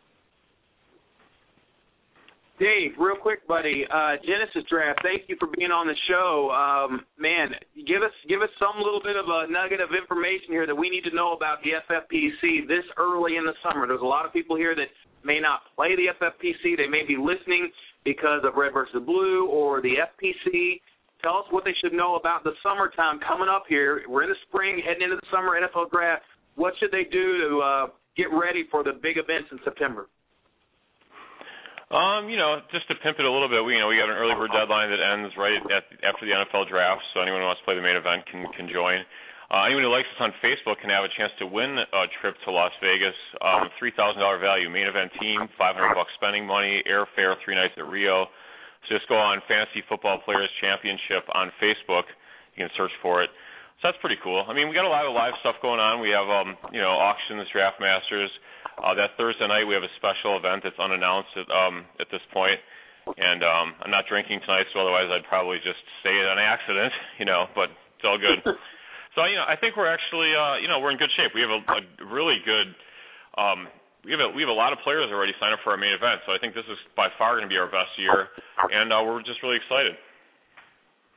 [2.63, 3.83] Dave, real quick, buddy.
[3.91, 5.01] Uh, Genesis Draft.
[5.03, 6.55] Thank you for being on the show.
[6.55, 10.67] Um, man, give us give us some little bit of a nugget of information here
[10.67, 13.91] that we need to know about the FFPC this early in the summer.
[13.91, 14.87] There's a lot of people here that
[15.25, 16.77] may not play the FFPC.
[16.77, 17.67] They may be listening
[18.05, 20.79] because of Red versus Blue or the FPC.
[21.23, 24.03] Tell us what they should know about the summertime coming up here.
[24.11, 26.27] We're in the spring, heading into the summer NFL draft.
[26.59, 27.85] What should they do to uh,
[28.19, 30.11] get ready for the big events in September?
[31.93, 34.09] Um, you know, just to pimp it a little bit, we you know we got
[34.09, 37.47] an early bird deadline that ends right at after the NFL draft, so anyone who
[37.47, 39.05] wants to play the main event can can join.
[39.53, 42.33] Uh, anyone who likes us on Facebook can have a chance to win a trip
[42.43, 43.13] to Las Vegas.
[43.45, 47.55] Um, three thousand dollar value, main event team, five hundred bucks spending money, airfare, three
[47.55, 48.33] nights at Rio.
[48.89, 52.11] So just go on Fantasy Football Players Championship on Facebook.
[52.57, 53.31] You can search for it.
[53.81, 54.43] So that's pretty cool.
[54.47, 55.99] I mean, we got a lot of live stuff going on.
[55.99, 58.31] We have um, you know, auctions, draft masters.
[58.79, 62.23] Uh, that Thursday night we have a special event that's unannounced at, um, at this
[62.33, 62.57] point,
[63.05, 66.95] and um, I'm not drinking tonight, so otherwise I'd probably just say it on accident,
[67.21, 67.51] you know.
[67.59, 68.41] But it's all good.
[69.15, 71.35] so you know, I think we're actually, uh, you know, we're in good shape.
[71.35, 72.71] We have a, a really good.
[73.35, 73.67] Um,
[74.05, 75.95] we have a we have a lot of players already signed up for our main
[75.95, 78.31] event, so I think this is by far going to be our best year,
[78.71, 79.95] and uh, we're just really excited.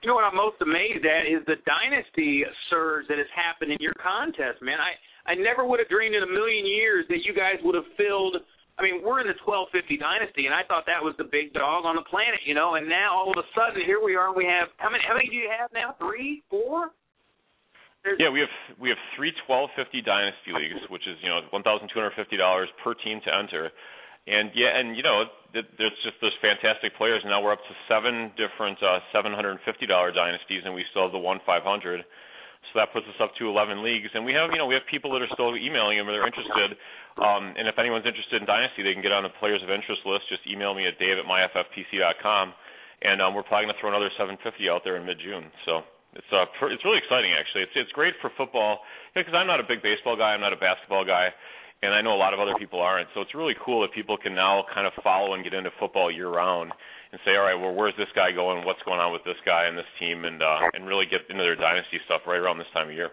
[0.04, 3.82] You know what I'm most amazed at is the dynasty surge that has happened in
[3.82, 4.78] your contest, man.
[4.78, 4.93] I
[5.26, 8.38] I never would have dreamed in a million years that you guys would have filled
[8.76, 11.88] I mean, we're in the 1250 dynasty, and I thought that was the big dog
[11.88, 12.76] on the planet, you know.
[12.76, 14.36] And now all of a sudden, here we are.
[14.36, 15.04] We have how many?
[15.08, 15.95] How many do you have now?
[15.95, 16.91] Three, four?
[18.06, 21.41] There's, Yeah, we have we have three twelve fifty dynasty leagues, which is you know
[21.50, 23.74] one thousand two hundred fifty dollars per team to enter,
[24.30, 25.26] and yeah, and you know
[25.58, 27.26] th- there's just those fantastic players.
[27.26, 30.78] And now we're up to seven different uh, seven hundred and fifty dollar dynasties, and
[30.78, 32.06] we still have the one five hundred.
[32.74, 34.82] So that puts us up to 11 leagues, and we have, you know, we have
[34.89, 36.10] people that are still emailing them.
[36.10, 36.74] They're interested,
[37.22, 40.02] um, and if anyone's interested in Dynasty, they can get on the players of interest
[40.02, 40.26] list.
[40.34, 42.46] Just email me at dave at myffpc.com,
[43.06, 45.54] and um, we're probably going to throw another 750 out there in mid-June.
[45.70, 47.63] So it's uh, pr- it's really exciting actually.
[47.63, 48.80] It's it's great for football
[49.13, 50.32] because I'm not a big baseball guy.
[50.32, 51.30] I'm not a basketball guy,
[51.84, 53.08] and I know a lot of other people aren't.
[53.13, 56.10] So it's really cool that people can now kind of follow and get into football
[56.12, 56.71] year round
[57.12, 58.65] and say, all right, well, where's this guy going?
[58.65, 61.43] What's going on with this guy and this team, and uh, and really get into
[61.43, 63.12] their dynasty stuff right around this time of year.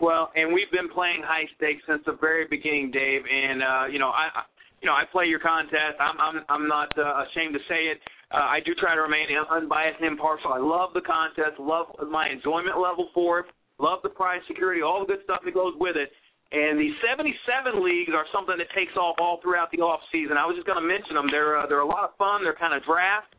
[0.00, 3.22] Well, and we've been playing high stakes since the very beginning, Dave.
[3.26, 4.50] And uh, you know, I, I-
[4.82, 5.96] you know, I play your contest.
[5.98, 7.96] I'm, I'm, I'm not uh, ashamed to say it.
[8.34, 10.50] Uh, I do try to remain unbiased and impartial.
[10.50, 11.54] I love the contest.
[11.62, 13.46] Love my enjoyment level for it.
[13.78, 16.10] Love the prize security, all the good stuff that goes with it.
[16.50, 20.38] And the 77 leagues are something that takes off all throughout the off season.
[20.38, 21.26] I was just going to mention them.
[21.30, 22.42] They're uh, they're a lot of fun.
[22.42, 23.34] They're kind of draft,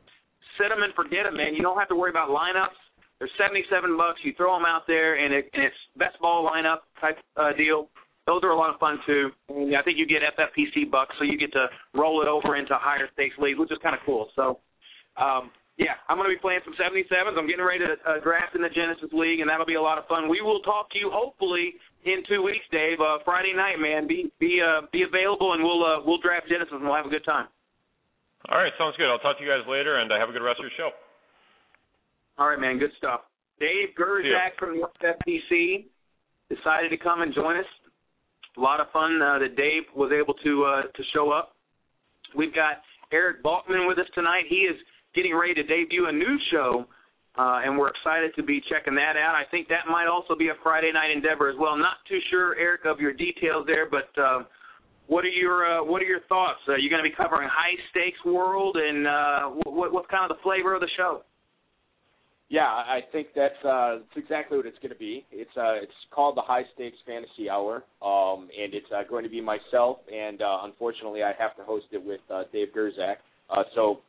[0.55, 1.55] set them and forget them, man.
[1.55, 2.75] You don't have to worry about lineups.
[3.19, 4.19] They're 77 bucks.
[4.23, 7.87] You throw them out there, and, it, and it's best ball lineup type uh, deal.
[8.27, 9.31] Those are a lot of fun too.
[9.47, 12.75] And I think you get FFPC bucks, so you get to roll it over into
[12.75, 14.27] higher stakes leagues, which is kind of cool.
[14.35, 14.59] So,
[15.17, 17.35] um, yeah, I'm going to be playing some 77s.
[17.35, 19.99] I'm getting ready to uh, draft in the Genesis League, and that'll be a lot
[19.99, 20.31] of fun.
[20.31, 21.75] We will talk to you hopefully
[22.07, 23.03] in two weeks, Dave.
[23.03, 24.07] Uh, Friday night, man.
[24.07, 27.11] Be be uh, be available, and we'll uh, we'll draft Genesis, and we'll have a
[27.11, 27.51] good time.
[28.47, 29.11] All right, sounds good.
[29.11, 30.95] I'll talk to you guys later, and uh, have a good rest of your show.
[32.37, 32.79] All right, man.
[32.79, 33.27] Good stuff.
[33.59, 35.85] Dave Gerzak from the FFPC
[36.47, 37.65] decided to come and join us.
[38.57, 41.55] A lot of fun uh, that Dave was able to uh, to show up.
[42.35, 42.79] We've got
[43.11, 44.43] Eric Balkman with us tonight.
[44.47, 44.75] He is
[45.15, 46.85] getting ready to debut a new show,
[47.37, 49.35] uh, and we're excited to be checking that out.
[49.35, 51.77] I think that might also be a Friday night endeavor as well.
[51.77, 54.43] Not too sure, Eric, of your details there, but uh,
[55.07, 56.59] what are your uh, what are your thoughts?
[56.67, 60.37] Uh, you're going to be covering high stakes world, and uh, what, what's kind of
[60.37, 61.21] the flavor of the show?
[62.47, 65.25] Yeah, I think that's uh, that's exactly what it's going to be.
[65.31, 69.29] It's uh, it's called the High Stakes Fantasy Hour, um, and it's uh, going to
[69.29, 73.17] be myself, and uh, unfortunately, I have to host it with uh, Dave Gerzak.
[73.49, 73.99] Uh, so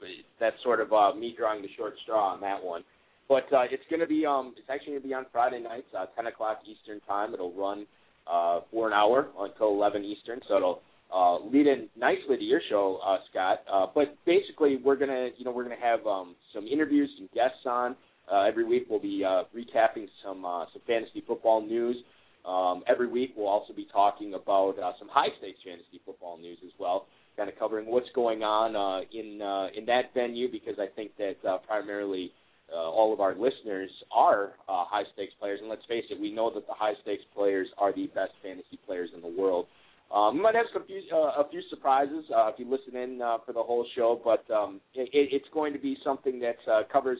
[0.41, 2.83] that's sort of uh, me drawing the short straw on that one.
[3.29, 5.89] But uh, it's going to be um, it's actually going to be on Friday nights,
[5.99, 7.35] uh, 10 o'clock Eastern time.
[7.35, 7.87] It'll run
[8.27, 12.61] uh, for an hour until 11 Eastern, so it'll uh, lead in nicely to your
[12.69, 13.59] show, uh, Scott.
[13.73, 17.65] Uh, but basically, we're gonna you know we're gonna have um, some interviews, some guests
[17.67, 17.97] on.
[18.31, 21.97] Uh, every week we'll be uh, recapping some uh, some fantasy football news.
[22.45, 26.59] Um, every week we'll also be talking about uh, some high stakes fantasy football news
[26.65, 30.75] as well, kind of covering what's going on uh, in uh, in that venue because
[30.79, 32.33] I think that uh, primarily
[32.73, 36.33] uh, all of our listeners are uh, high stakes players, and let's face it, we
[36.33, 39.67] know that the high stakes players are the best fantasy players in the world.
[40.15, 43.21] Um, we might have some few, uh, a few surprises uh, if you listen in
[43.21, 46.83] uh, for the whole show, but um, it, it's going to be something that uh,
[46.93, 47.19] covers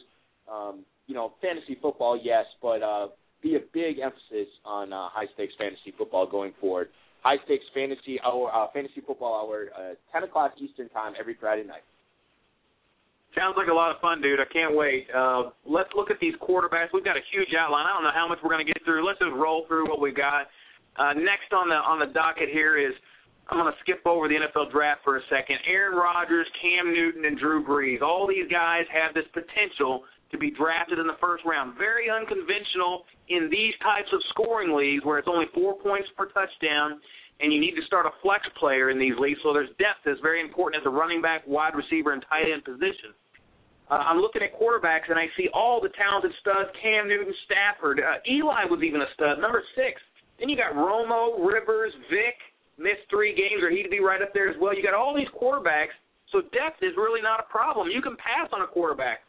[0.49, 3.07] um, you know, fantasy football, yes, but uh,
[3.41, 6.89] be a big emphasis on uh, high stakes fantasy football going forward.
[7.23, 11.63] High stakes fantasy hour, uh, fantasy football hour, uh, 10 o'clock Eastern time every Friday
[11.63, 11.83] night.
[13.35, 14.39] Sounds like a lot of fun, dude.
[14.39, 15.05] I can't wait.
[15.13, 16.89] Uh, let's look at these quarterbacks.
[16.93, 17.85] We've got a huge outline.
[17.85, 19.05] I don't know how much we're going to get through.
[19.05, 20.47] Let's just roll through what we've got.
[20.97, 22.93] Uh, next on the on the docket here is
[23.49, 25.61] I'm going to skip over the NFL draft for a second.
[25.69, 28.01] Aaron Rodgers, Cam Newton, and Drew Brees.
[28.01, 31.77] All these guys have this potential to be drafted in the first round.
[31.77, 36.99] Very unconventional in these types of scoring leagues where it's only four points per touchdown
[37.39, 39.39] and you need to start a flex player in these leagues.
[39.43, 42.65] So there's depth that's very important at the running back, wide receiver, and tight end
[42.65, 43.13] position.
[43.89, 48.01] Uh, I'm looking at quarterbacks and I see all the talented studs: Cam Newton, Stafford,
[48.01, 50.01] uh, Eli was even a stud, number six.
[50.39, 52.37] Then you got Romo, Rivers, Vick,
[52.77, 54.75] missed three games, or he'd be right up there as well.
[54.75, 55.95] You got all these quarterbacks,
[56.31, 57.89] so depth is really not a problem.
[57.89, 59.25] You can pass on a quarterback,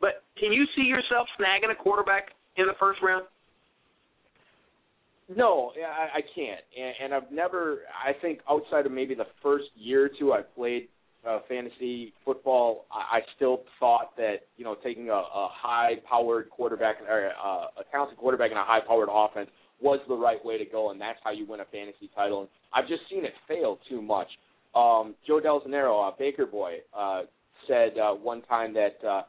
[0.00, 3.24] but can you see yourself snagging a quarterback in the first round?
[5.34, 7.80] No, I, I can't, and, and I've never.
[8.04, 10.88] I think outside of maybe the first year or two I played
[11.28, 16.96] uh, fantasy football, I, I still thought that you know taking a, a high-powered quarterback
[17.08, 20.90] or uh, a talented quarterback in a high-powered offense was the right way to go,
[20.90, 22.40] and that's how you win a fantasy title.
[22.40, 24.28] And I've just seen it fail too much.
[24.74, 27.22] Um, Joe Del Zanero, uh, Baker Boy, uh,
[27.66, 29.22] said uh, one time that uh,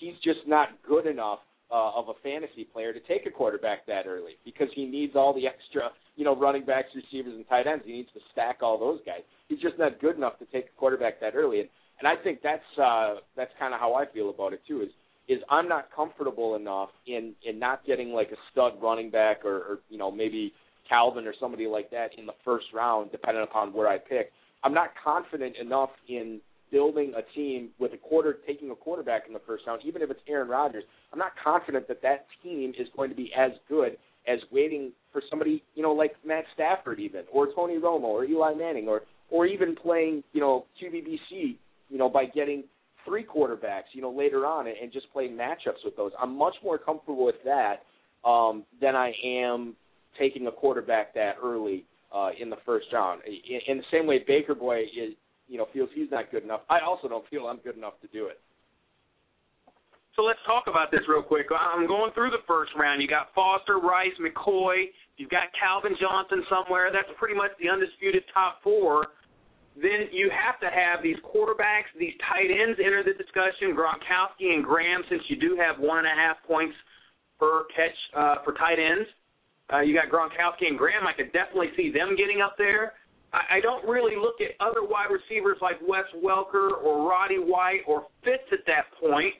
[0.00, 4.06] he's just not good enough uh, of a fantasy player to take a quarterback that
[4.06, 7.84] early because he needs all the extra, you know, running backs, receivers, and tight ends.
[7.86, 9.20] He needs to stack all those guys.
[9.48, 12.40] He's just not good enough to take a quarterback that early, and and I think
[12.42, 14.82] that's uh, that's kind of how I feel about it too.
[14.82, 14.90] Is
[15.28, 19.56] is I'm not comfortable enough in in not getting like a stud running back or,
[19.56, 20.52] or you know maybe
[20.88, 24.32] Calvin or somebody like that in the first round, depending upon where I pick.
[24.64, 29.32] I'm not confident enough in building a team with a quarter taking a quarterback in
[29.32, 30.84] the first round, even if it's Aaron Rodgers.
[31.12, 35.22] I'm not confident that that team is going to be as good as waiting for
[35.30, 39.46] somebody, you know, like Matt Stafford even, or Tony Romo, or Eli Manning, or or
[39.46, 41.56] even playing, you know, QBBC,
[41.90, 42.64] you know, by getting
[43.04, 46.12] three quarterbacks, you know, later on and, and just playing matchups with those.
[46.20, 47.82] I'm much more comfortable with that
[48.28, 49.74] um, than I am
[50.18, 53.22] taking a quarterback that early uh, in the first round.
[53.26, 55.14] In, in the same way, Baker Boy is,
[55.48, 56.60] you know, feels he's not good enough.
[56.68, 58.40] I also don't feel I'm good enough to do it.
[60.14, 61.46] So let's talk about this real quick.
[61.54, 63.00] I'm going through the first round.
[63.00, 64.90] You got Foster, Rice, McCoy.
[65.16, 66.90] You've got Calvin Johnson somewhere.
[66.92, 69.14] That's pretty much the undisputed top four.
[69.78, 73.78] Then you have to have these quarterbacks, these tight ends enter the discussion.
[73.78, 76.74] Gronkowski and Graham, since you do have one and a half points
[77.38, 79.06] per catch uh, for tight ends.
[79.70, 81.06] Uh, you got Gronkowski and Graham.
[81.06, 82.98] I could definitely see them getting up there.
[83.32, 87.84] I, I don't really look at other wide receivers like Wes Welker or Roddy White
[87.86, 89.34] or Fitz at that point.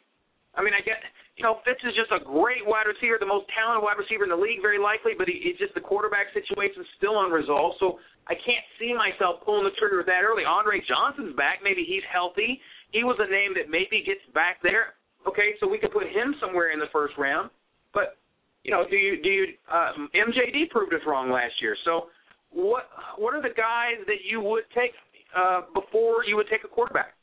[0.57, 0.99] I mean, I get,
[1.39, 4.33] you know, Fitz is just a great wide receiver, the most talented wide receiver in
[4.35, 7.79] the league, very likely, but he, it's just the quarterback situation is still unresolved.
[7.79, 10.43] So I can't see myself pulling the trigger that early.
[10.43, 11.63] Andre Johnson's back.
[11.63, 12.59] Maybe he's healthy.
[12.91, 14.99] He was a name that maybe gets back there.
[15.27, 17.51] Okay, so we could put him somewhere in the first round.
[17.93, 18.19] But
[18.65, 21.77] you know, do you do you um, MJD proved us wrong last year.
[21.85, 22.11] So
[22.53, 22.85] what
[23.19, 24.93] what are the guys that you would take
[25.37, 27.15] uh, before you would take a quarterback?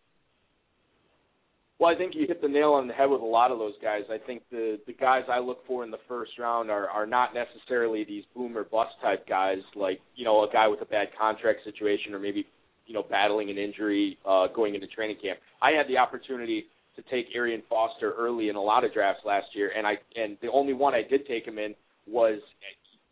[1.78, 3.74] Well, I think you hit the nail on the head with a lot of those
[3.82, 4.04] guys.
[4.10, 7.32] I think the the guys I look for in the first round are are not
[7.34, 11.08] necessarily these boom or bust type guys, like you know a guy with a bad
[11.20, 12.46] contract situation or maybe
[12.86, 15.40] you know battling an injury uh, going into training camp.
[15.62, 19.48] I had the opportunity to take Arian Foster early in a lot of drafts last
[19.54, 21.76] year, and I and the only one I did take him in
[22.08, 22.40] was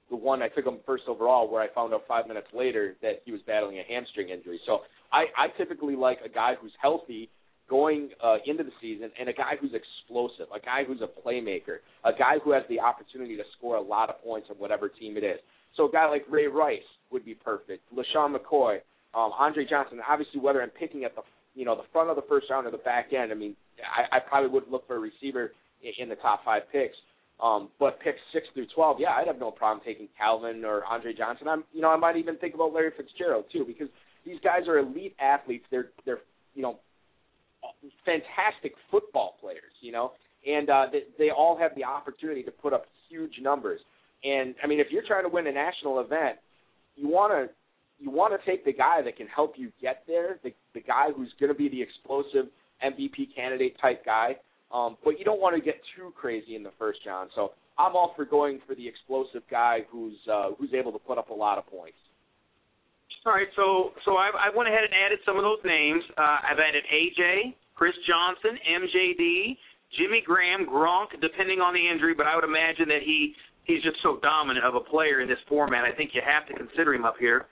[0.10, 3.22] the one I took him first overall, where I found out five minutes later that
[3.26, 4.60] he was battling a hamstring injury.
[4.66, 4.80] So
[5.12, 7.30] I, I typically like a guy who's healthy
[7.70, 11.80] going uh, into the season and a guy who's explosive, a guy who's a playmaker,
[12.04, 15.18] a guy who has the opportunity to score a lot of points on whatever team
[15.18, 15.40] it is.
[15.78, 17.82] So a guy like Ray Rice would be perfect.
[17.96, 18.76] LeSean McCoy,
[19.16, 20.00] um, Andre Johnson.
[20.08, 21.22] Obviously, whether I'm picking at the
[21.56, 24.18] you know the front of the first round or the back end, I mean, I,
[24.18, 25.52] I probably would look for a receiver
[26.00, 26.96] in the top five picks.
[27.42, 31.14] Um, but picks six through twelve, yeah, I'd have no problem taking Calvin or Andre
[31.14, 31.48] Johnson.
[31.48, 33.88] I'm, you know, I might even think about Larry Fitzgerald too, because
[34.26, 35.66] these guys are elite athletes.
[35.70, 36.20] They're, they're,
[36.56, 36.80] you know,
[38.06, 40.12] fantastic football players, you know,
[40.46, 43.80] and uh, they, they all have the opportunity to put up huge numbers.
[44.24, 46.38] And I mean, if you're trying to win a national event,
[46.96, 47.54] you want to
[48.00, 51.08] you want to take the guy that can help you get there, the the guy
[51.16, 52.48] who's going to be the explosive
[52.84, 54.38] MVP candidate type guy.
[54.74, 57.30] Um, but you don't want to get too crazy in the first round.
[57.36, 61.18] So I'm all for going for the explosive guy who's uh, who's able to put
[61.18, 61.98] up a lot of points.
[63.26, 66.04] All right, so so I, I went ahead and added some of those names.
[66.18, 69.56] Uh, I've added AJ, Chris Johnson, MJD,
[69.98, 73.34] Jimmy Graham, Gronk, depending on the injury, but I would imagine that he
[73.64, 75.86] he's just so dominant of a player in this format.
[75.86, 77.46] I think you have to consider him up here.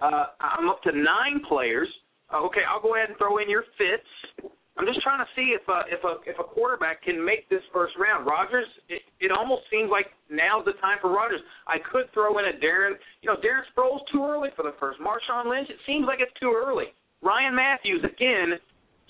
[0.00, 1.88] Uh, I'm up to nine players.
[2.32, 4.50] Uh, okay, I'll go ahead and throw in your Fitz.
[4.76, 7.60] I'm just trying to see if a if a if a quarterback can make this
[7.72, 8.24] first round.
[8.24, 11.44] Rodgers, it, it almost seems like now's the time for Rodgers.
[11.68, 14.96] I could throw in a Darren, you know, Darren Sproles too early for the first.
[14.98, 16.96] Marshawn Lynch, it seems like it's too early.
[17.20, 18.56] Ryan Mathews, again,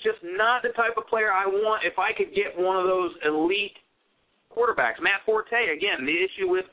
[0.02, 3.14] just not the type of player I want if I could get one of those
[3.24, 3.78] elite
[4.50, 4.98] quarterbacks.
[4.98, 6.66] Matt Forte, again, the issue with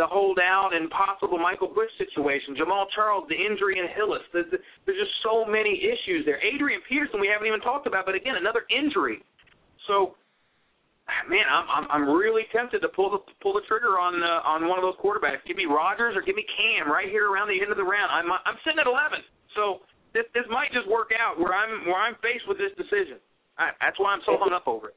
[0.00, 4.24] the holdout and possible Michael Bush situation, Jamaal Charles, the injury in Hillis.
[4.32, 6.40] There's, there's just so many issues there.
[6.40, 9.20] Adrian Peterson, we haven't even talked about, but again, another injury.
[9.84, 10.16] So,
[11.28, 14.64] man, I'm I'm, I'm really tempted to pull the pull the trigger on uh, on
[14.72, 15.44] one of those quarterbacks.
[15.44, 18.08] Give me Rodgers or give me Cam right here around the end of the round.
[18.08, 19.20] I'm I'm sitting at 11,
[19.52, 19.84] so
[20.16, 23.20] this this might just work out where I'm where I'm faced with this decision.
[23.60, 24.96] I, that's why I'm so hung up over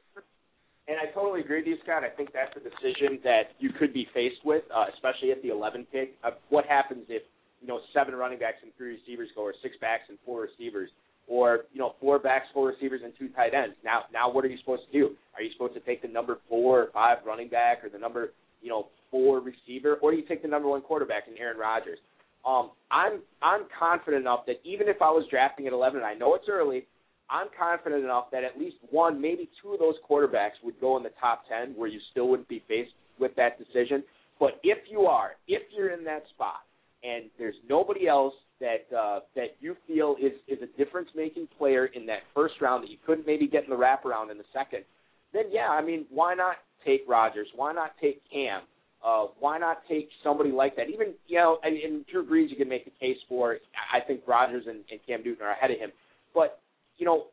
[0.86, 2.04] And I totally agree with you, Scott.
[2.04, 5.48] I think that's a decision that you could be faced with, uh, especially at the
[5.48, 6.14] 11 pick.
[6.22, 7.22] Uh, what happens if
[7.62, 10.90] you know seven running backs and three receivers go, or six backs and four receivers,
[11.26, 13.74] or you know four backs, four receivers, and two tight ends?
[13.82, 15.16] Now, now what are you supposed to do?
[15.34, 18.32] Are you supposed to take the number four or five running back, or the number
[18.60, 21.98] you know four receiver, or do you take the number one quarterback in Aaron Rodgers?
[22.44, 26.12] Um, I'm I'm confident enough that even if I was drafting at 11, and I
[26.12, 26.86] know it's early,
[27.34, 31.02] I'm confident enough that at least one, maybe two of those quarterbacks would go in
[31.02, 34.04] the top ten, where you still wouldn't be faced with that decision.
[34.38, 36.62] But if you are, if you're in that spot,
[37.02, 41.86] and there's nobody else that uh, that you feel is is a difference making player
[41.86, 44.84] in that first round that you couldn't maybe get in the wraparound in the second,
[45.32, 46.56] then yeah, I mean, why not
[46.86, 47.48] take Rodgers?
[47.56, 48.62] Why not take Cam?
[49.04, 50.88] Uh, why not take somebody like that?
[50.88, 53.58] Even you know, and, and Drew Brees, you can make a case for.
[53.92, 55.90] I think Rodgers and, and Cam Newton are ahead of him,
[56.32, 56.60] but
[56.96, 57.26] you know,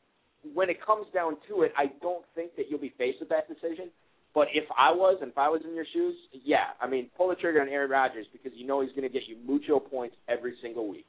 [0.53, 3.47] when it comes down to it, I don't think that you'll be faced with that
[3.47, 3.89] decision.
[4.33, 7.29] But if I was, and if I was in your shoes, yeah, I mean, pull
[7.29, 10.15] the trigger on Aaron Rodgers because you know he's going to get you mucho points
[10.29, 11.05] every single week.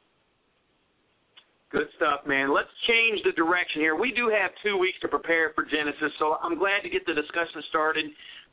[1.70, 2.52] Good stuff, man.
[2.52, 3.96] Let's change the direction here.
[3.96, 7.14] We do have two weeks to prepare for Genesis, so I'm glad to get the
[7.14, 8.04] discussion started.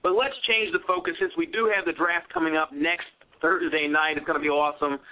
[0.02, 3.92] But let's change the focus since we do have the draft coming up next Thursday
[3.92, 4.16] night.
[4.16, 5.04] It's going to be awesome.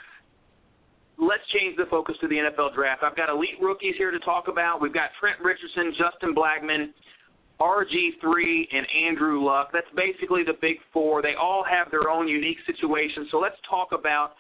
[1.18, 3.01] Let's change the focus to the NFL draft.
[3.01, 4.82] I've got elite rookies here to talk about.
[4.82, 6.93] We've got Trent Richardson, Justin Blackmon,
[7.59, 8.22] RG3,
[8.72, 9.70] and Andrew Luck.
[9.74, 11.24] That's basically the big four.
[11.24, 13.30] They all have their own unique situations.
[13.32, 14.34] So let's talk about.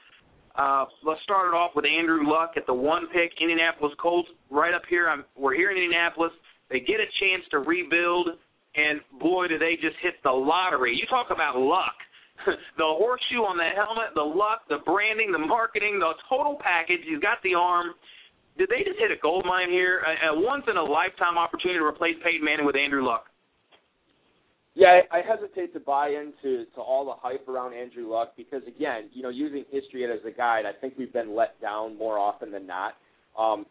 [0.57, 4.73] Uh, let's start it off with Andrew Luck at the one pick, Indianapolis Colts, right
[4.73, 5.07] up here.
[5.07, 6.31] I'm, we're here in Indianapolis.
[6.69, 8.29] They get a chance to rebuild,
[8.75, 10.97] and boy, do they just hit the lottery.
[10.97, 11.93] You talk about luck.
[12.77, 17.01] the horseshoe on the helmet, the luck, the branding, the marketing, the total package.
[17.07, 17.93] He's got the arm
[18.57, 20.01] did they just hit a gold mine here?
[20.01, 23.25] A, a once in a lifetime opportunity to replace Peyton Manning with Andrew Luck.
[24.73, 28.61] Yeah, I, I hesitate to buy into to all the hype around Andrew Luck because
[28.67, 32.19] again, you know, using history as a guide, I think we've been let down more
[32.19, 32.93] often than not.
[33.37, 33.65] Um,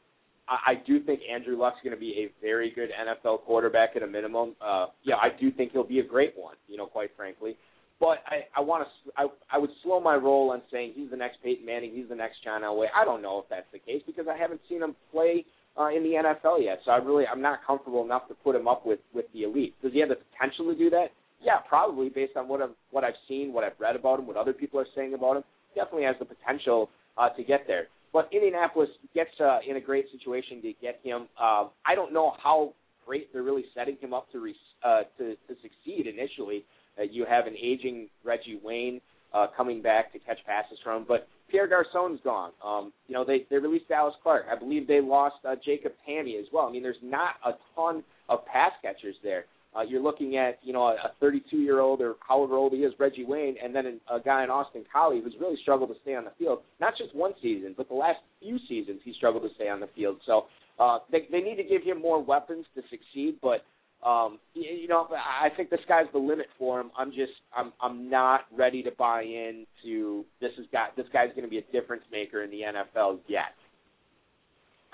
[0.49, 4.07] I, do think Andrew Luck's going to be a very good NFL quarterback at a
[4.07, 4.55] minimum.
[4.65, 6.55] Uh, yeah, I do think he'll be a great one.
[6.69, 7.57] You know, quite frankly.
[7.99, 11.17] But I, I want to, I, I would slow my roll on saying he's the
[11.17, 12.87] next Peyton Manning, he's the next John Elway.
[12.95, 15.47] I don't know if that's the case because I haven't seen him play
[15.79, 16.81] uh, in the NFL yet.
[16.85, 19.75] So I really, I'm not comfortable enough to put him up with with the elite.
[19.83, 21.07] Does he have the potential to do that?
[21.43, 24.37] Yeah, probably based on what I've what I've seen, what I've read about him, what
[24.37, 25.45] other people are saying about him.
[25.75, 26.89] Definitely has the potential
[27.19, 27.89] uh, to get there.
[28.13, 31.29] But Indianapolis gets uh, in a great situation to get him.
[31.41, 32.73] Uh, I don't know how
[33.07, 36.65] great they're really setting him up to re- uh, to, to succeed initially.
[36.99, 39.01] Uh, you have an aging Reggie Wayne
[39.35, 42.53] uh, coming back to catch passes from, but Pierre Garcon's gone.
[42.65, 44.47] Um, you know, they they released Dallas Clark.
[44.51, 46.67] I believe they lost uh, Jacob Tamme as well.
[46.67, 49.45] I mean, there's not a ton of pass catchers there.
[49.77, 52.93] Uh, you're looking at you know a 32 year old or however old he is,
[52.99, 56.25] Reggie Wayne, and then a guy in Austin Collie who's really struggled to stay on
[56.25, 56.61] the field.
[56.81, 59.89] Not just one season, but the last few seasons he struggled to stay on the
[59.95, 60.17] field.
[60.25, 60.47] So
[60.81, 63.37] uh, they they need to give him more weapons to succeed.
[63.43, 63.65] But
[64.07, 66.93] um, you know, I think the sky's the limit for him.
[66.97, 71.43] I'm just, I'm, I'm not ready to buy into this has got this guy's going
[71.43, 73.57] to be a difference maker in the NFL yet.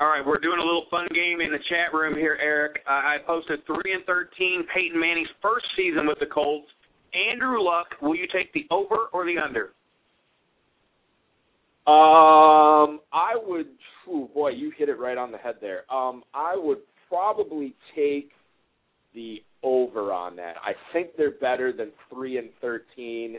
[0.00, 2.80] All right, we're doing a little fun game in the chat room here, Eric.
[2.88, 6.68] Uh, I posted three and thirteen Peyton Manning's first season with the Colts.
[7.30, 9.74] Andrew Luck, will you take the over or the under?
[11.86, 13.66] Um, I would.
[14.08, 15.84] Oh boy, you hit it right on the head there.
[15.92, 18.30] Um, I would probably take
[19.14, 20.54] the over on that.
[20.62, 23.36] I think they're better than three and thirteen.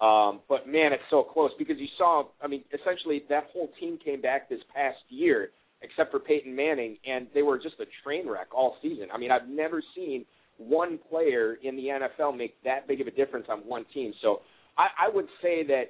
[0.00, 2.24] Um, but man, it's so close because you saw.
[2.42, 5.50] I mean, essentially that whole team came back this past year,
[5.82, 9.08] except for Peyton Manning, and they were just a train wreck all season.
[9.12, 10.24] I mean, I've never seen
[10.56, 14.12] one player in the NFL make that big of a difference on one team.
[14.22, 14.40] So
[14.76, 15.84] I, I would say that.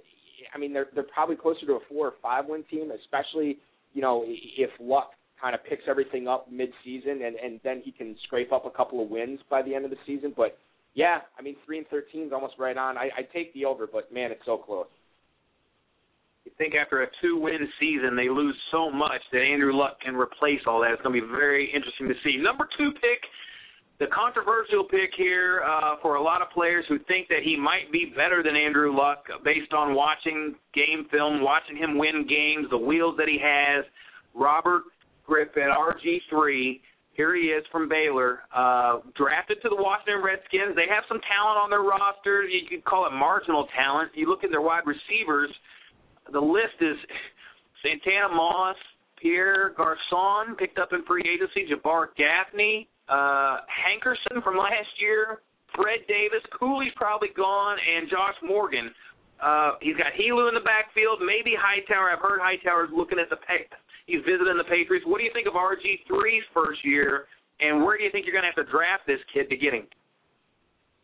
[0.54, 3.58] I mean, they're they're probably closer to a four or five win team, especially
[3.92, 5.10] you know if Luck
[5.40, 9.02] kind of picks everything up mid-season, and and then he can scrape up a couple
[9.02, 10.32] of wins by the end of the season.
[10.36, 10.58] But
[10.94, 12.98] yeah, I mean, three and thirteen is almost right on.
[12.98, 14.86] I, I take the over, but man, it's so close.
[16.44, 20.60] You think after a two-win season, they lose so much that Andrew Luck can replace
[20.66, 20.90] all that.
[20.90, 22.38] It's going to be very interesting to see.
[22.40, 23.20] Number two pick,
[23.98, 27.92] the controversial pick here uh, for a lot of players who think that he might
[27.92, 32.78] be better than Andrew Luck based on watching game film, watching him win games, the
[32.78, 33.84] wheels that he has.
[34.34, 34.84] Robert
[35.30, 36.80] Griffin, RG3.
[37.14, 40.74] Here he is from Baylor, uh, drafted to the Washington Redskins.
[40.74, 42.42] They have some talent on their roster.
[42.42, 44.10] You could call it marginal talent.
[44.14, 45.50] You look at their wide receivers.
[46.32, 46.96] The list is
[47.82, 48.76] Santana Moss,
[49.22, 55.42] Pierre Garcon, picked up in free agency, Jabar Gaffney, uh, Hankerson from last year,
[55.76, 58.90] Fred Davis, Cooley's probably gone, and Josh Morgan.
[59.42, 62.12] Uh, he's got Helu in the backfield, maybe Hightower.
[62.12, 63.64] I've heard Hightower's looking at the pay,
[64.06, 65.06] He's visiting the Patriots.
[65.06, 67.26] What do you think of RG3's first year,
[67.60, 69.74] and where do you think you're going to have to draft this kid to get
[69.74, 69.86] him?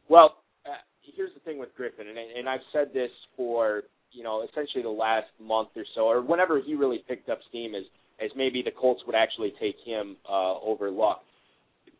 [0.08, 3.82] Well, uh, here's the thing with Griffin, and, and I've said this for
[4.12, 7.74] you know essentially the last month or so, or whenever he really picked up steam,
[7.74, 7.84] is
[8.22, 11.22] as maybe the Colts would actually take him uh, over Luck.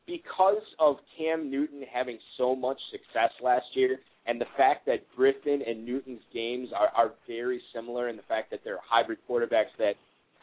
[0.07, 5.63] Because of Cam Newton having so much success last year, and the fact that Griffin
[5.67, 9.95] and Newton's games are, are very similar and the fact that they're hybrid quarterbacks that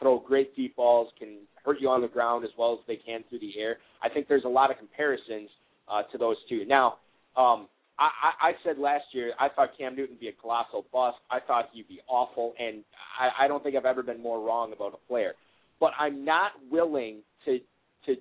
[0.04, 3.24] throw great deep balls, can hurt you on the ground as well as they can
[3.30, 3.78] through the air.
[4.02, 5.48] I think there's a lot of comparisons
[5.90, 6.66] uh, to those two.
[6.66, 6.98] Now,
[7.38, 10.84] um, I, I, I said last year I thought Cam Newton would be a colossal
[10.92, 11.16] bust.
[11.30, 12.84] I thought he'd be awful, and
[13.18, 15.32] I, I don't think I've ever been more wrong about a player.
[15.80, 17.58] But I'm not willing to
[18.06, 18.16] to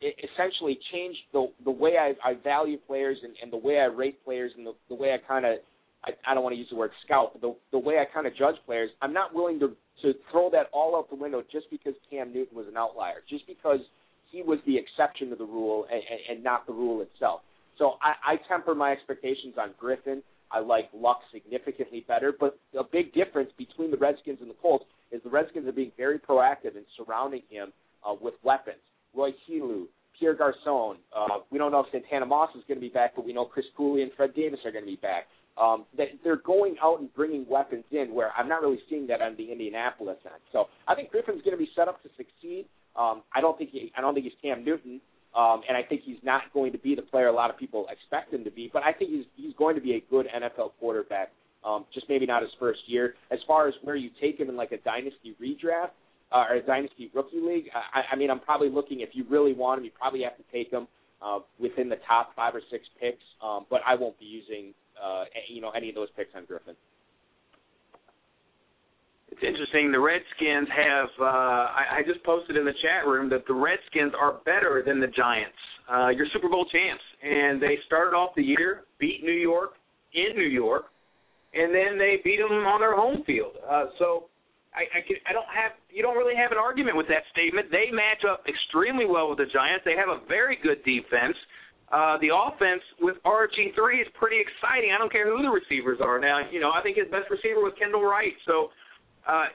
[0.00, 4.24] essentially change the the way I, I value players and, and the way I rate
[4.24, 5.58] players and the, the way I kind of
[6.02, 8.26] I, I don't want to use the word scout, but the the way I kind
[8.26, 8.90] of judge players.
[9.02, 12.56] I'm not willing to to throw that all out the window just because Cam Newton
[12.56, 13.80] was an outlier, just because
[14.30, 17.40] he was the exception to the rule and, and, and not the rule itself.
[17.78, 20.22] So I, I temper my expectations on Griffin.
[20.50, 24.84] I like Luck significantly better, but a big difference between the Redskins and the Colts
[25.10, 27.72] is the Redskins are being very proactive in surrounding him
[28.06, 28.78] uh, with weapons.
[29.14, 29.86] Roy Helu,
[30.18, 30.96] Pierre Garcon.
[31.14, 33.44] Uh, we don't know if Santana Moss is going to be back, but we know
[33.44, 35.26] Chris Cooley and Fred Davis are going to be back.
[35.56, 39.22] Um, that they're going out and bringing weapons in, where I'm not really seeing that
[39.22, 40.42] on the Indianapolis end.
[40.52, 42.66] So I think Griffin's going to be set up to succeed.
[42.94, 45.00] Um, I don't think he, I don't think he's Cam Newton,
[45.34, 47.86] um, and I think he's not going to be the player a lot of people
[47.90, 48.68] expect him to be.
[48.70, 51.32] But I think he's he's going to be a good NFL quarterback.
[51.64, 53.14] Um, just maybe not his first year.
[53.30, 55.90] As far as where you take him in like a dynasty redraft,
[56.32, 57.66] uh, or a dynasty rookie league.
[57.74, 60.44] I, I mean, I'm probably looking if you really want him, you probably have to
[60.52, 60.88] take him
[61.22, 63.22] uh, within the top five or six picks.
[63.42, 66.74] Um, but I won't be using uh, you know any of those picks on Griffin.
[69.30, 69.92] It's interesting.
[69.92, 71.08] The Redskins have.
[71.20, 75.00] Uh, I, I just posted in the chat room that the Redskins are better than
[75.00, 75.60] the Giants.
[75.92, 79.74] Uh, your Super Bowl champs, and they started off the year beat New York
[80.14, 80.86] in New York,
[81.54, 83.54] and then they beat them on their home field.
[83.62, 84.26] Uh, so
[84.74, 87.68] I, I, can, I don't have you don't really have an argument with that statement.
[87.70, 89.84] They match up extremely well with the Giants.
[89.84, 91.36] They have a very good defense.
[91.92, 94.90] Uh, the offense with RG three is pretty exciting.
[94.90, 96.42] I don't care who the receivers are now.
[96.50, 98.34] You know, I think his best receiver was Kendall Wright.
[98.42, 98.74] So,
[99.22, 99.54] uh,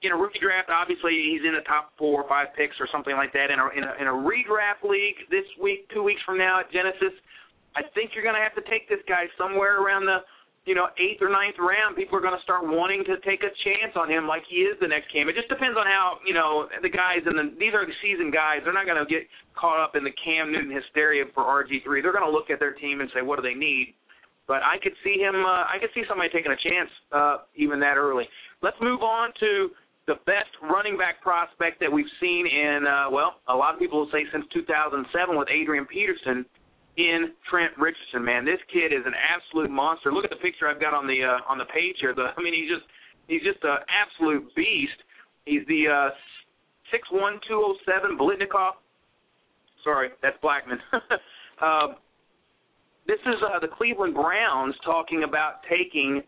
[0.00, 3.16] in a rookie draft, obviously he's in the top four or five picks or something
[3.16, 3.52] like that.
[3.52, 6.72] In a in a, in a redraft league this week, two weeks from now at
[6.72, 7.12] Genesis,
[7.76, 10.24] I think you're going to have to take this guy somewhere around the
[10.66, 13.54] you know, eighth or ninth round, people are going to start wanting to take a
[13.62, 15.30] chance on him like he is the next Cam.
[15.30, 18.34] It just depends on how, you know, the guys and the these are the seasoned
[18.34, 18.66] guys.
[18.66, 22.02] They're not going to get caught up in the Cam Newton hysteria for RG3.
[22.02, 23.94] They're going to look at their team and say, what do they need?
[24.50, 25.38] But I could see him.
[25.38, 28.26] Uh, I could see somebody taking a chance uh, even that early.
[28.58, 29.70] Let's move on to
[30.10, 33.98] the best running back prospect that we've seen in, uh, well, a lot of people
[33.98, 35.02] will say since 2007
[35.36, 36.46] with Adrian Peterson
[36.96, 38.24] in Trent Richardson.
[38.24, 40.12] Man, this kid is an absolute monster.
[40.12, 42.14] Look at the picture I've got on the uh, on the page here.
[42.14, 42.86] The, I mean, he's just
[43.28, 44.98] he's just an absolute beast.
[45.44, 46.08] He's the uh,
[46.90, 48.80] six one two oh seven Biletnikoff.
[49.84, 50.80] Sorry, that's Blackmon.
[51.60, 51.94] uh,
[53.06, 56.22] this is uh, the Cleveland Browns talking about taking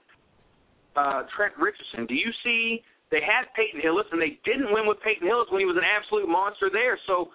[0.97, 2.07] uh, Trent Richardson.
[2.07, 2.83] Do you see?
[3.11, 5.89] They had Peyton Hillis, and they didn't win with Peyton Hillis when he was an
[5.89, 7.01] absolute monster there.
[7.09, 7.33] So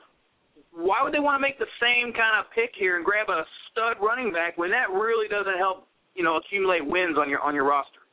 [0.75, 3.45] why would they want to make the same kind of pick here and grab a
[3.71, 7.53] stud running back when that really doesn't help, you know, accumulate wins on your on
[7.53, 8.03] your roster?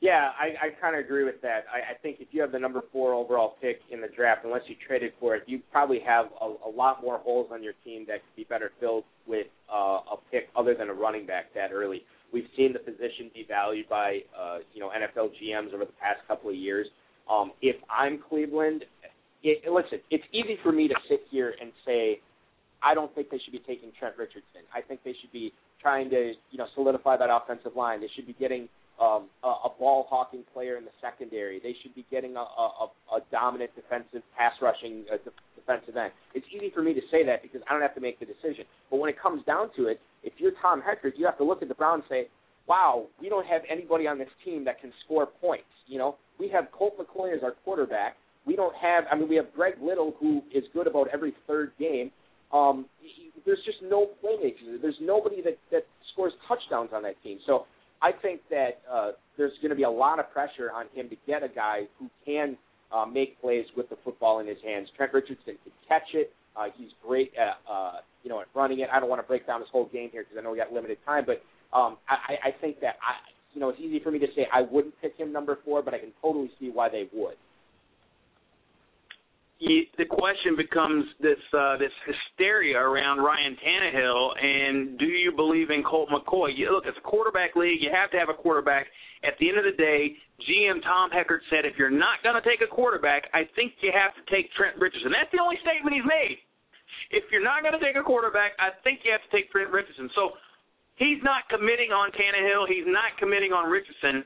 [0.00, 1.64] Yeah, I, I kind of agree with that.
[1.72, 4.60] I, I think if you have the number four overall pick in the draft, unless
[4.66, 8.04] you traded for it, you probably have a, a lot more holes on your team
[8.08, 11.72] that could be better filled with uh, a pick other than a running back that
[11.72, 12.02] early.
[12.32, 16.20] We've seen the position be valued by uh, you know NFL GMs over the past
[16.28, 16.86] couple of years.
[17.30, 18.84] Um, if I'm Cleveland,
[19.46, 22.20] it, listen, it's easy for me to sit here and say
[22.82, 24.66] I don't think they should be taking Trent Richardson.
[24.74, 28.00] I think they should be trying to you know solidify that offensive line.
[28.00, 28.68] They should be getting
[29.00, 31.60] um, a, a ball hawking player in the secondary.
[31.60, 35.16] They should be getting a, a, a dominant defensive pass rushing uh,
[35.54, 36.12] defensive end.
[36.34, 38.64] It's easy for me to say that because I don't have to make the decision.
[38.90, 41.62] But when it comes down to it, if you're Tom Heckert, you have to look
[41.62, 42.28] at the Browns and say,
[42.66, 46.48] "Wow, we don't have anybody on this team that can score points." You know, we
[46.48, 48.16] have Colt McCoy as our quarterback
[48.46, 49.04] we don't have.
[49.10, 52.10] I mean, we have Greg Little, who is good about every third game.
[52.52, 54.80] Um, he, there's just no playmakers.
[54.80, 57.38] There's nobody that that scores touchdowns on that team.
[57.46, 57.66] So
[58.02, 61.16] I think that uh, there's going to be a lot of pressure on him to
[61.26, 62.56] get a guy who can
[62.92, 64.88] uh, make plays with the football in his hands.
[64.96, 66.32] Trent Richardson can catch it.
[66.56, 68.88] Uh, he's great at uh, you know at running it.
[68.92, 70.72] I don't want to break down his whole game here because I know we got
[70.72, 71.42] limited time, but
[71.76, 73.20] um, I, I think that I
[73.52, 75.92] you know it's easy for me to say I wouldn't pick him number four, but
[75.92, 77.08] I can totally see why they.
[79.66, 85.70] You, the question becomes this uh, this hysteria around Ryan Tannehill, and do you believe
[85.70, 86.54] in Colt McCoy?
[86.54, 87.82] You, look, it's a quarterback league.
[87.82, 88.86] You have to have a quarterback.
[89.26, 90.14] At the end of the day,
[90.46, 93.90] GM Tom Heckert said, if you're not going to take a quarterback, I think you
[93.90, 95.10] have to take Trent Richardson.
[95.10, 96.38] That's the only statement he's made.
[97.10, 99.74] If you're not going to take a quarterback, I think you have to take Trent
[99.74, 100.06] Richardson.
[100.14, 100.38] So
[100.94, 102.70] he's not committing on Tannehill.
[102.70, 104.22] He's not committing on Richardson.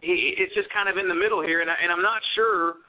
[0.00, 2.80] He, it's just kind of in the middle here, and, I, and I'm not sure–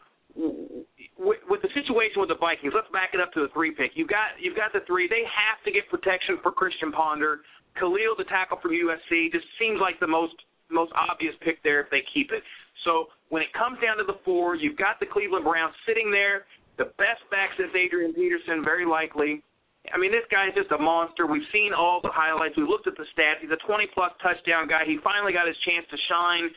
[1.22, 3.94] with, with the situation with the Vikings, let's back it up to the three pick.
[3.94, 5.06] You've got you've got the three.
[5.06, 7.46] They have to get protection for Christian Ponder.
[7.78, 10.34] Kalil, the tackle from USC, just seems like the most
[10.74, 12.42] most obvious pick there if they keep it.
[12.84, 16.50] So when it comes down to the four, you've got the Cleveland Browns sitting there.
[16.80, 19.44] The best back since Adrian Peterson, very likely.
[19.94, 21.26] I mean, this guy's just a monster.
[21.26, 22.56] We've seen all the highlights.
[22.56, 23.42] We looked at the stats.
[23.42, 24.86] He's a 20 plus touchdown guy.
[24.86, 26.50] He finally got his chance to shine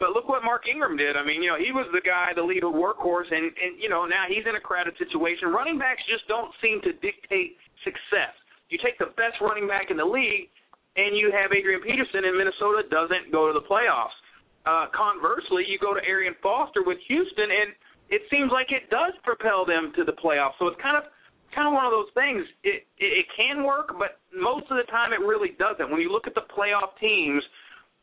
[0.00, 1.14] but look what Mark Ingram did.
[1.14, 4.08] I mean, you know, he was the guy, the lead workhorse, and and you know
[4.08, 5.52] now he's in a crowded situation.
[5.52, 8.32] Running backs just don't seem to dictate success.
[8.72, 10.48] You take the best running back in the league,
[10.96, 14.16] and you have Adrian Peterson in Minnesota doesn't go to the playoffs.
[14.64, 17.68] Uh, conversely, you go to Arian Foster with Houston, and
[18.08, 20.56] it seems like it does propel them to the playoffs.
[20.58, 21.04] So it's kind of
[21.52, 22.40] kind of one of those things.
[22.64, 25.92] It, it it can work, but most of the time it really doesn't.
[25.92, 27.44] When you look at the playoff teams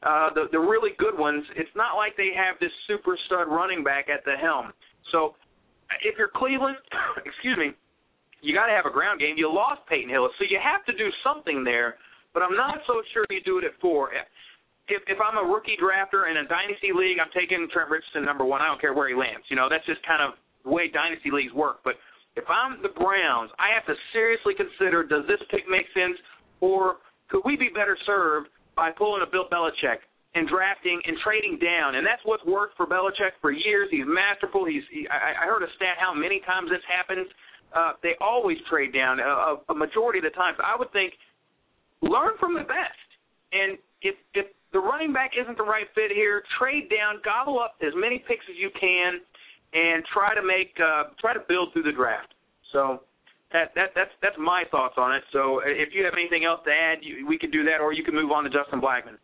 [0.04, 3.84] uh, the the really good ones, it's not like they have this super stud running
[3.84, 4.72] back at the helm.
[5.12, 5.34] So
[6.06, 6.78] if you're Cleveland,
[7.26, 7.74] excuse me,
[8.42, 9.36] you got to have a ground game.
[9.38, 11.98] You lost Peyton Hillis, so you have to do something there.
[12.34, 14.14] But I'm not so sure you do it at four.
[14.14, 18.46] If if I'm a rookie drafter in a dynasty league, I'm taking Trent Richardson number
[18.46, 18.62] one.
[18.62, 19.50] I don't care where he lands.
[19.50, 21.82] You know that's just kind of the way dynasty leagues work.
[21.82, 21.98] But
[22.38, 26.22] if I'm the Browns, I have to seriously consider: does this pick make sense,
[26.62, 27.02] or
[27.34, 30.06] could we be better served by pulling a Bill Belichick
[30.38, 33.90] and drafting and trading down, and that's what's worked for Belichick for years.
[33.90, 34.64] He's masterful.
[34.70, 37.26] He's he, I, I heard a stat how many times this happens.
[37.74, 40.54] Uh, they always trade down a, a majority of the time.
[40.64, 41.12] I would think
[42.02, 43.10] learn from the best,
[43.52, 47.76] and if if the running back isn't the right fit here, trade down, gobble up
[47.82, 49.20] as many picks as you can,
[49.74, 52.34] and try to make uh, try to build through the draft.
[52.72, 53.02] So
[53.54, 55.24] that that that's that's my thoughts on it.
[55.32, 58.04] So if you have anything else to add, you, we can do that, or you
[58.04, 59.16] can move on to Justin Blackmon.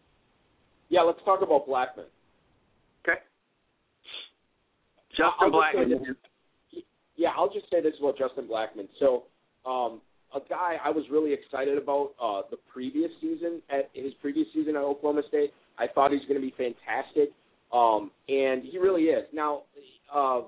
[0.89, 2.07] Yeah, let's talk about Blackmon.
[3.03, 3.19] Okay.
[5.11, 6.15] Justin Blackmon.
[7.15, 8.88] Yeah, I'll just say this about Justin Blackmon.
[8.99, 9.24] So,
[9.69, 10.01] um,
[10.34, 14.76] a guy I was really excited about uh, the previous season at his previous season
[14.76, 15.51] at Oklahoma State.
[15.78, 17.34] I thought he was going to be fantastic,
[17.74, 19.26] um, and he really is.
[19.34, 19.63] Now,
[20.13, 20.41] uh,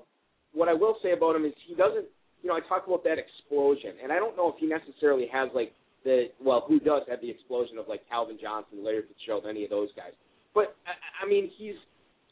[0.54, 2.06] what I will say about him is he doesn't
[2.46, 5.50] you know, I talk about that explosion, and I don't know if he necessarily has
[5.52, 5.74] like
[6.04, 9.70] the well, who does have the explosion of like Calvin Johnson, Larry Fitzgerald, any of
[9.70, 10.14] those guys.
[10.54, 11.74] But I, I mean, he's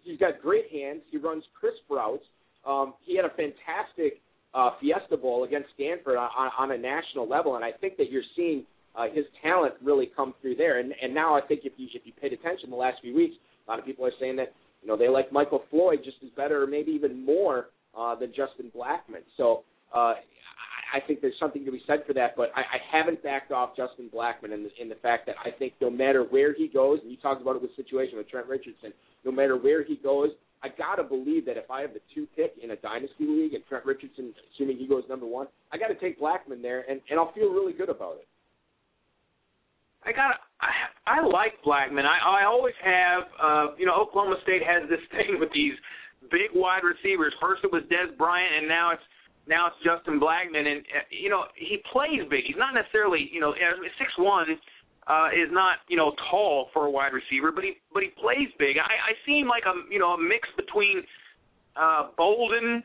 [0.04, 1.02] he's got great hands.
[1.10, 2.22] He runs crisp routes.
[2.64, 4.22] Um, he had a fantastic
[4.54, 8.22] uh, Fiesta Bowl against Stanford on, on a national level, and I think that you're
[8.36, 8.62] seeing
[8.94, 10.78] uh, his talent really come through there.
[10.78, 13.34] And, and now I think if you if you paid attention the last few weeks,
[13.66, 16.30] a lot of people are saying that you know they like Michael Floyd just as
[16.36, 19.26] better, or maybe even more uh, than Justin Blackmon.
[19.36, 20.14] So uh,
[20.94, 23.76] I think there's something to be said for that, but I, I haven't backed off
[23.76, 27.00] Justin Blackmon in the, in the fact that I think no matter where he goes,
[27.02, 28.92] and you talked about it with the situation with Trent Richardson,
[29.24, 30.30] no matter where he goes,
[30.62, 33.62] I gotta believe that if I have the two pick in a dynasty league and
[33.66, 37.18] Trent Richardson, assuming he goes number one, I got to take Blackmon there, and and
[37.18, 38.28] I'll feel really good about it.
[40.06, 42.06] I got I, I like Blackmon.
[42.06, 43.22] I I always have.
[43.36, 45.74] Uh, you know, Oklahoma State has this thing with these
[46.30, 47.34] big wide receivers.
[47.40, 49.02] First it was Dez Bryant, and now it's
[49.46, 52.44] now it's Justin Blackmon, and uh, you know he plays big.
[52.46, 53.54] He's not necessarily you know
[53.98, 54.46] six one
[55.06, 58.48] uh, is not you know tall for a wide receiver, but he but he plays
[58.58, 58.76] big.
[58.78, 61.04] I, I see him like a you know a mix between
[61.76, 62.80] uh, Boldin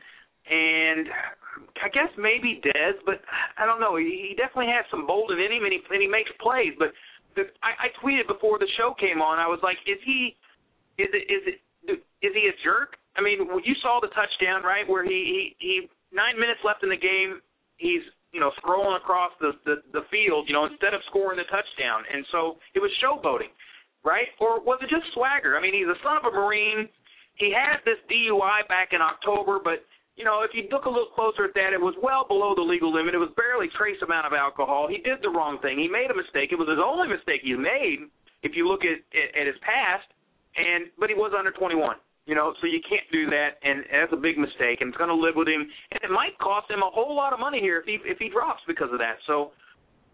[0.50, 1.08] and
[1.80, 3.20] I guess maybe Dez, but
[3.56, 3.96] I don't know.
[3.96, 6.76] He, he definitely has some Boldin in him, and he and he makes plays.
[6.78, 6.92] But
[7.36, 9.38] the, I, I tweeted before the show came on.
[9.38, 10.36] I was like, is he
[10.98, 11.58] is it is it
[12.20, 13.00] is he a jerk?
[13.16, 15.74] I mean, you saw the touchdown right where he he he
[16.12, 17.40] nine minutes left in the game,
[17.78, 18.02] he's
[18.32, 22.04] you know scrolling across the, the the field, you know, instead of scoring the touchdown,
[22.06, 23.50] and so it was showboating,
[24.04, 24.30] right?
[24.38, 25.56] Or was it just swagger?
[25.56, 26.88] I mean, he's a son of a Marine.
[27.38, 29.86] He had this DUI back in October, but
[30.20, 32.60] you know, if you look a little closer at that, it was well below the
[32.60, 33.16] legal limit.
[33.16, 34.84] It was barely trace amount of alcohol.
[34.84, 35.80] He did the wrong thing.
[35.80, 36.52] He made a mistake.
[36.52, 38.04] It was his only mistake he made.
[38.44, 40.04] If you look at at, at his past,
[40.60, 41.96] and but he was under 21.
[42.30, 45.10] You know, so you can't do that, and that's a big mistake, and it's going
[45.10, 47.82] to live with him, and it might cost him a whole lot of money here
[47.82, 49.18] if he if he drops because of that.
[49.26, 49.50] So,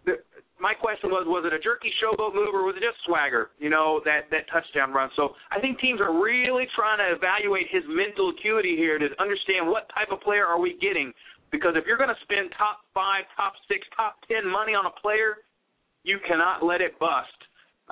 [0.09, 0.25] the,
[0.57, 3.53] my question was, was it a jerky showboat move or was it just swagger?
[3.61, 5.13] You know, that that touchdown run.
[5.13, 9.69] So I think teams are really trying to evaluate his mental acuity here to understand
[9.69, 11.13] what type of player are we getting
[11.53, 14.95] Because if you're going to spend top five, top six, top ten money on a
[15.05, 15.45] player,
[16.03, 17.37] you cannot let it bust.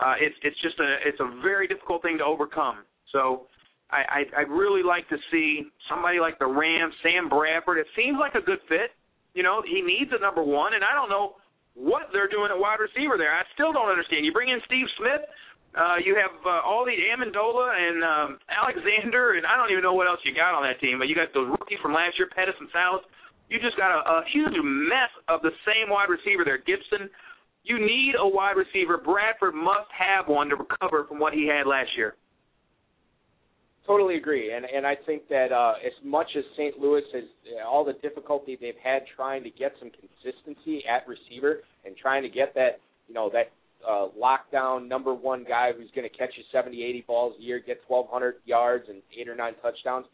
[0.00, 2.88] Uh, it's it's just a it's a very difficult thing to overcome.
[3.12, 3.52] So
[3.95, 7.78] I, I I'd really like to see somebody like the Rams, Sam Bradford.
[7.78, 8.90] It seems like a good fit.
[9.38, 11.38] You know, he needs a number one, and I don't know
[11.78, 13.34] what they're doing at wide receiver there.
[13.34, 14.26] I still don't understand.
[14.26, 15.22] You bring in Steve Smith,
[15.74, 19.95] uh, you have uh, all the Amendola and um, Alexander, and I don't even know
[19.95, 21.03] what else you got on that team.
[21.03, 23.03] But you got those rookies from last year, Pettis and Salas.
[23.51, 26.62] You just got a, a huge mess of the same wide receiver there.
[26.62, 27.11] Gibson,
[27.66, 29.03] you need a wide receiver.
[29.03, 32.14] Bradford must have one to recover from what he had last year.
[33.87, 36.78] Totally agree, and and I think that uh, as much as St.
[36.78, 37.24] Louis has
[37.55, 42.22] uh, all the difficulty they've had trying to get some consistency at receiver and trying
[42.22, 43.53] to get that you know that
[43.87, 47.61] uh, lockdown number one guy who's going to catch you 70, 80 balls a year,
[47.64, 50.07] get 1,200 yards and eight or nine touchdowns.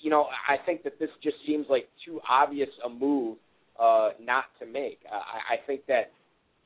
[0.00, 3.36] You know, I think that this just seems like too obvious a move
[3.78, 5.00] uh, not to make.
[5.10, 6.12] I, I think that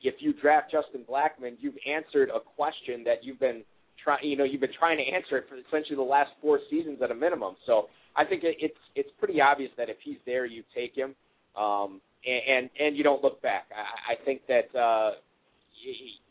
[0.01, 3.63] if you draft Justin Blackmon, you've answered a question that you've been
[4.03, 6.99] trying, you know, you've been trying to answer it for essentially the last four seasons
[7.01, 7.55] at a minimum.
[7.65, 11.15] So I think it, it's it's pretty obvious that if he's there, you take him,
[11.57, 13.65] um, and, and and you don't look back.
[13.75, 15.11] I, I think that uh,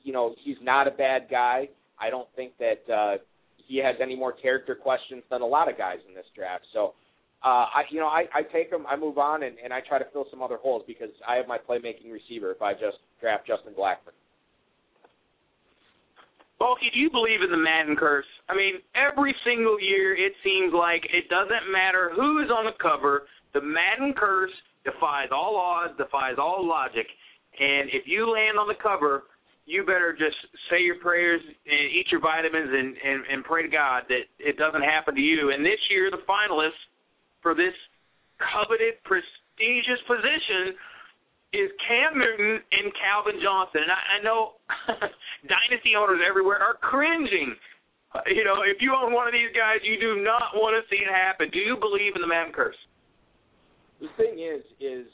[0.02, 1.68] you know he's not a bad guy.
[2.00, 3.18] I don't think that uh,
[3.56, 6.64] he has any more character questions than a lot of guys in this draft.
[6.72, 6.94] So.
[7.44, 9.98] Uh, I, you know, I, I take him, I move on, and, and I try
[9.98, 13.48] to fill some other holes because I have my playmaking receiver if I just draft
[13.48, 14.14] Justin Blackmon.
[16.62, 18.30] Bulky, do you believe in the Madden curse?
[18.46, 22.78] I mean, every single year it seems like it doesn't matter who is on the
[22.78, 24.54] cover, the Madden curse
[24.86, 27.10] defies all odds, defies all logic.
[27.58, 29.26] And if you land on the cover,
[29.66, 30.38] you better just
[30.70, 34.54] say your prayers and eat your vitamins and, and, and pray to God that it
[34.54, 35.50] doesn't happen to you.
[35.50, 36.78] And this year, the finalists
[37.42, 37.74] for this
[38.38, 40.78] coveted, prestigious position
[41.52, 43.84] is Cam Newton and Calvin Johnson.
[43.84, 44.56] And I, I know
[45.52, 47.54] dynasty owners everywhere are cringing.
[48.14, 50.84] Uh, you know, if you own one of these guys, you do not want to
[50.88, 51.48] see it happen.
[51.52, 52.76] Do you believe in the Madden curse?
[54.00, 55.06] The thing is, is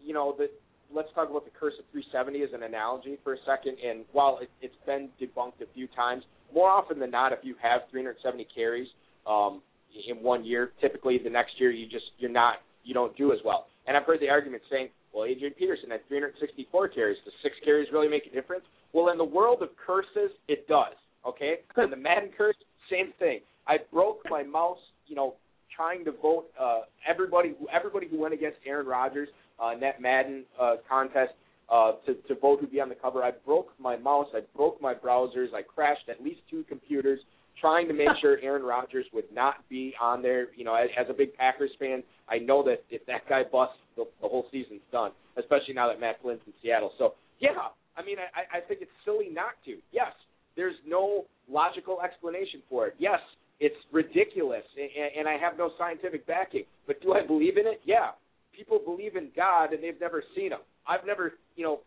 [0.00, 0.52] you know that
[0.92, 3.76] let's talk about the curse of 370 as an analogy for a second.
[3.80, 6.24] And while it, it's been debunked a few times,
[6.54, 8.88] more often than not, if you have 370 carries
[9.26, 9.62] um,
[10.08, 13.38] in one year, typically the next year you just you're not you don't do as
[13.44, 13.66] well.
[13.86, 17.18] And I've heard the argument saying, well, Adrian Peterson had 364 carries.
[17.24, 18.64] Does six carries really make a difference?
[18.92, 20.94] Well, in the world of curses, it does.
[21.26, 22.56] Okay, and the Madden curse,
[22.90, 23.40] same thing.
[23.66, 25.34] I broke my mouse, you know,
[25.74, 29.28] trying to vote uh, everybody who everybody who went against Aaron Rodgers
[29.62, 31.32] uh, in that Madden uh, contest
[31.70, 33.22] uh, to to vote who'd be on the cover.
[33.22, 34.28] I broke my mouse.
[34.34, 35.52] I broke my browsers.
[35.54, 37.20] I crashed at least two computers
[37.60, 40.48] trying to make sure Aaron Rodgers would not be on there.
[40.56, 43.76] You know, as, as a big Packers fan, I know that if that guy busts,
[43.96, 45.12] the, the whole season's done.
[45.38, 46.92] Especially now that Matt Flynn's in Seattle.
[46.98, 49.76] So yeah, I mean, I, I think it's silly not to.
[49.92, 50.12] Yes,
[50.56, 52.94] there's no logical explanation for it.
[52.98, 53.20] Yes,
[53.60, 56.64] it's ridiculous, and, and I have no scientific backing.
[56.86, 57.80] But do I believe in it?
[57.84, 58.10] Yeah.
[58.56, 60.58] People believe in God, and they've never seen him.
[60.86, 61.80] I've never, you know,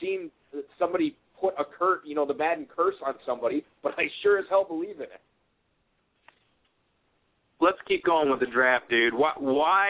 [0.00, 0.30] seen
[0.78, 4.44] somebody put a cur, you know, the Madden curse on somebody, but I sure as
[4.48, 5.20] hell believe in it.
[7.60, 9.14] Let's keep going with the draft, dude.
[9.14, 9.86] Why, why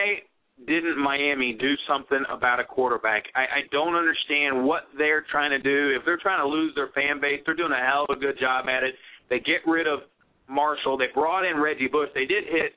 [0.67, 3.25] didn't Miami do something about a quarterback?
[3.35, 5.97] I, I don't understand what they're trying to do.
[5.99, 8.39] If they're trying to lose their fan base, they're doing a hell of a good
[8.39, 8.95] job at it.
[9.31, 10.01] They get rid of
[10.49, 10.97] Marshall.
[10.99, 12.11] They brought in Reggie Bush.
[12.15, 12.75] They did hit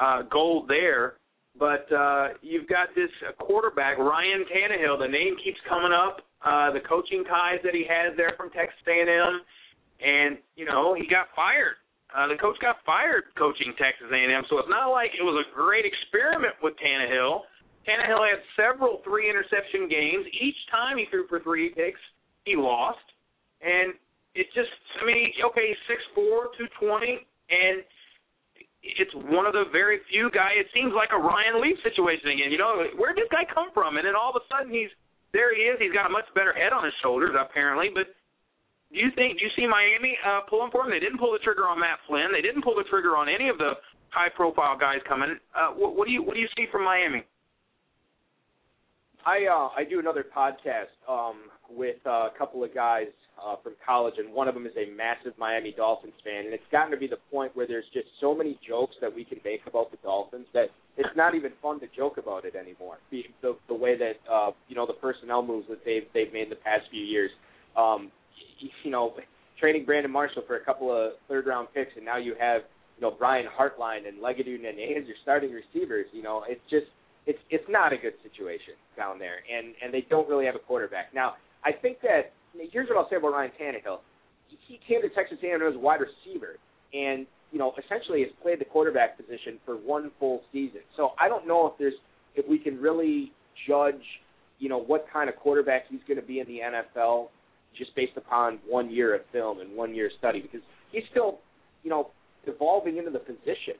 [0.00, 1.14] uh, gold there,
[1.58, 4.98] but uh, you've got this quarterback, Ryan Tannehill.
[5.00, 6.18] The name keeps coming up.
[6.44, 9.42] Uh, the coaching ties that he has there from Texas A&M,
[9.98, 11.74] and you know he got fired.
[12.14, 15.46] Uh, the coach got fired coaching Texas A&M, so it's not like it was a
[15.52, 17.42] great experiment with Tannehill.
[17.84, 20.24] Tannehill had several three interception games.
[20.30, 22.00] Each time he threw for three picks,
[22.46, 23.02] he lost,
[23.60, 23.92] and
[24.38, 24.70] it just
[25.02, 27.82] I mean okay six four two twenty and
[28.82, 30.54] it's one of the very few guys.
[30.54, 32.54] It seems like a Ryan Leaf situation again.
[32.54, 33.98] You know, where did this guy come from?
[33.98, 34.92] And then all of a sudden he's
[35.32, 35.54] there.
[35.54, 35.76] He is.
[35.78, 37.88] He's got a much better head on his shoulders apparently.
[37.92, 38.12] But
[38.92, 39.38] do you think?
[39.38, 40.90] Do you see Miami uh, pulling for him?
[40.90, 42.32] They didn't pull the trigger on Matt Flynn.
[42.32, 43.76] They didn't pull the trigger on any of the
[44.10, 45.36] high-profile guys coming.
[45.54, 47.24] Uh, what, what do you What do you see from Miami?
[49.26, 53.06] I uh, I do another podcast um, with a couple of guys
[53.38, 56.66] uh, from college, and one of them is a massive Miami Dolphins fan, and it's
[56.72, 59.60] gotten to be the point where there's just so many jokes that we can make
[59.66, 62.98] about the Dolphins that it's not even fun to joke about it anymore.
[63.10, 66.44] The the, the way that uh, you know the personnel moves that they've they've made
[66.44, 67.30] in the past few years,
[67.76, 68.10] um,
[68.82, 69.14] you know,
[69.60, 72.62] trading Brandon Marshall for a couple of third round picks, and now you have
[72.96, 76.06] you know Brian Hartline and Leggett and as your starting receivers.
[76.12, 76.86] You know, it's just
[77.26, 80.64] it's it's not a good situation down there, and and they don't really have a
[80.66, 81.14] quarterback.
[81.14, 81.34] Now,
[81.64, 82.32] I think that
[82.72, 83.98] here's what I'll say about Ryan Tannehill.
[84.66, 86.56] He came to Texas A&M as a wide receiver,
[86.92, 90.80] and you know essentially has played the quarterback position for one full season.
[90.96, 91.94] So I don't know if there's
[92.34, 93.32] if we can really
[93.66, 94.02] judge,
[94.58, 97.28] you know, what kind of quarterback he's going to be in the NFL
[97.76, 100.60] just based upon one year of film and one year study because
[100.92, 101.38] he's still,
[101.82, 102.10] you know,
[102.46, 103.74] evolving into the position.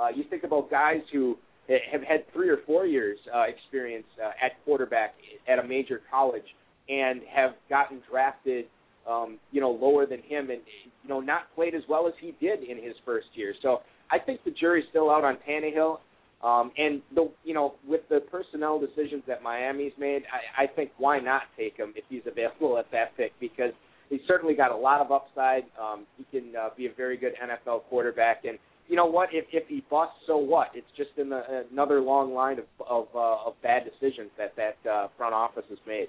[0.00, 1.36] Uh, you think about guys who
[1.68, 5.14] have had three or four years uh, experience uh, at quarterback
[5.48, 6.44] at a major college
[6.88, 8.66] and have gotten drafted,
[9.08, 10.60] um, you know, lower than him and
[11.02, 13.54] you know not played as well as he did in his first year.
[13.62, 13.80] So
[14.10, 15.98] I think the jury's still out on Tannehill.
[16.42, 20.24] Um, and the you know with the personnel decisions that Miami's made,
[20.58, 23.72] I, I think why not take him if he's available at that pick because
[24.10, 25.64] he's certainly got a lot of upside.
[25.80, 28.58] Um, he can uh, be a very good NFL quarterback, and
[28.88, 29.30] you know what?
[29.32, 30.68] If if he busts, so what?
[30.74, 34.90] It's just in the, another long line of of, uh, of bad decisions that that
[34.90, 36.08] uh, front office has made.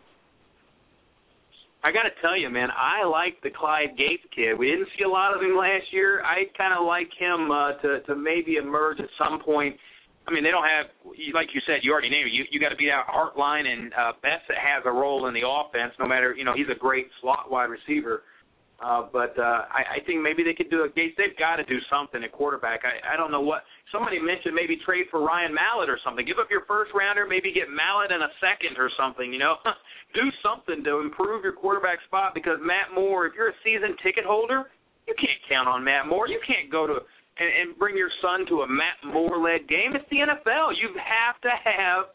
[1.86, 4.58] I got to tell you, man, I like the Clyde Gates kid.
[4.58, 6.24] We didn't see a lot of him last year.
[6.26, 9.78] I kind of like him uh, to to maybe emerge at some point
[10.28, 10.90] I mean, they don't have,
[11.34, 12.34] like you said, you already named it.
[12.34, 15.46] You you got to beat out Hartline and uh, Bessett has a role in the
[15.46, 15.94] offense.
[16.00, 18.24] No matter, you know, he's a great slot wide receiver.
[18.84, 21.16] Uh, but uh, I, I think maybe they could do a Gates.
[21.16, 22.84] They've got to do something at quarterback.
[22.84, 23.64] I, I don't know what.
[23.92, 26.28] Somebody mentioned maybe trade for Ryan Mallett or something.
[26.28, 29.32] Give up your first rounder, maybe get Mallett in a second or something.
[29.32, 29.56] You know,
[30.14, 33.26] do something to improve your quarterback spot because Matt Moore.
[33.28, 34.68] If you're a season ticket holder,
[35.08, 36.28] you can't count on Matt Moore.
[36.28, 37.00] You can't go to
[37.38, 39.96] and, and bring your son to a Matt Moore led game.
[39.96, 40.76] It's the NFL.
[40.80, 42.12] You have to have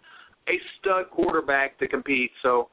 [0.48, 2.30] a stud quarterback to compete.
[2.42, 2.68] So,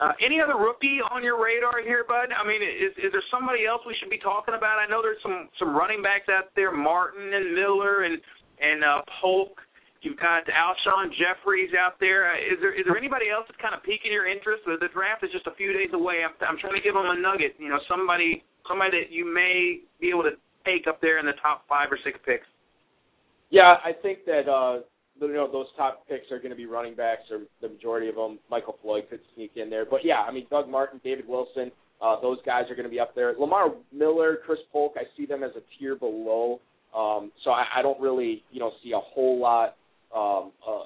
[0.00, 2.28] uh, any other rookie on your radar here, Bud?
[2.28, 4.76] I mean, is is there somebody else we should be talking about?
[4.76, 8.20] I know there's some some running backs out there, Martin and Miller and
[8.60, 9.56] and uh, Polk.
[10.04, 12.28] You've got Alshon Jeffries out there.
[12.28, 14.68] Uh, is there is there anybody else that's kind of piquing your interest?
[14.68, 16.20] The, the draft is just a few days away.
[16.20, 17.56] I'm I'm trying to give them a nugget.
[17.56, 20.36] You know, somebody somebody that you may be able to
[20.66, 22.46] take up there in the top five or six picks?
[23.50, 24.82] Yeah, I think that uh,
[25.20, 28.14] you know those top picks are going to be running backs, or the majority of
[28.14, 28.38] them.
[28.50, 32.20] Michael Floyd could sneak in there, but yeah, I mean Doug Martin, David Wilson, uh,
[32.20, 33.34] those guys are going to be up there.
[33.38, 36.60] Lamar Miller, Chris Polk, I see them as a tier below.
[36.94, 39.76] Um, so I, I don't really, you know, see a whole lot.
[40.14, 40.84] Um, uh,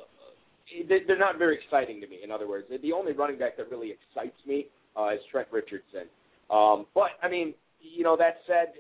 [0.89, 2.19] they're not very exciting to me.
[2.23, 4.67] In other words, the only running back that really excites me
[4.97, 6.07] uh, is Trent Richardson.
[6.51, 8.73] Um, but I mean, you know, that said,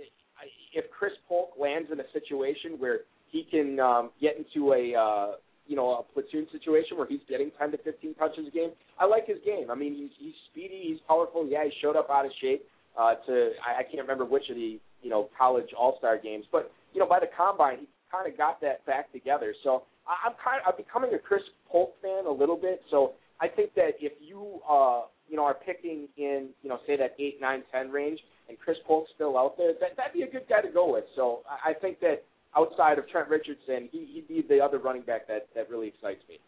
[0.72, 3.00] if Chris Polk lands in a situation where
[3.30, 5.32] he can um, get into a uh,
[5.66, 9.06] you know a platoon situation where he's getting 10 to 15 touches a game, I
[9.06, 9.70] like his game.
[9.70, 11.46] I mean, he's he's speedy, he's powerful.
[11.48, 12.64] Yeah, he showed up out of shape.
[12.98, 16.44] Uh, to I, I can't remember which of the you know college All Star games,
[16.50, 19.54] but you know by the combine he kind of got that back together.
[19.62, 22.82] So I, I'm kind of I'm becoming a Chris Polk fan a little bit.
[22.90, 26.96] So I think that if you uh you know are picking in you know say
[26.96, 28.18] that eight nine ten range,
[28.48, 31.04] and Chris Polk's still out there, that that'd be a good guy to go with.
[31.14, 32.24] So I, I think that
[32.56, 36.22] outside of Trent Richardson, he, he'd be the other running back that that really excites
[36.28, 36.38] me.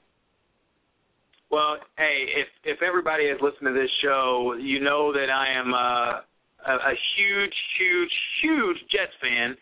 [1.50, 5.74] Well, hey, if if everybody has listened to this show, you know that I am
[5.74, 6.24] uh,
[6.64, 9.54] a, a huge, huge, huge Jets fan,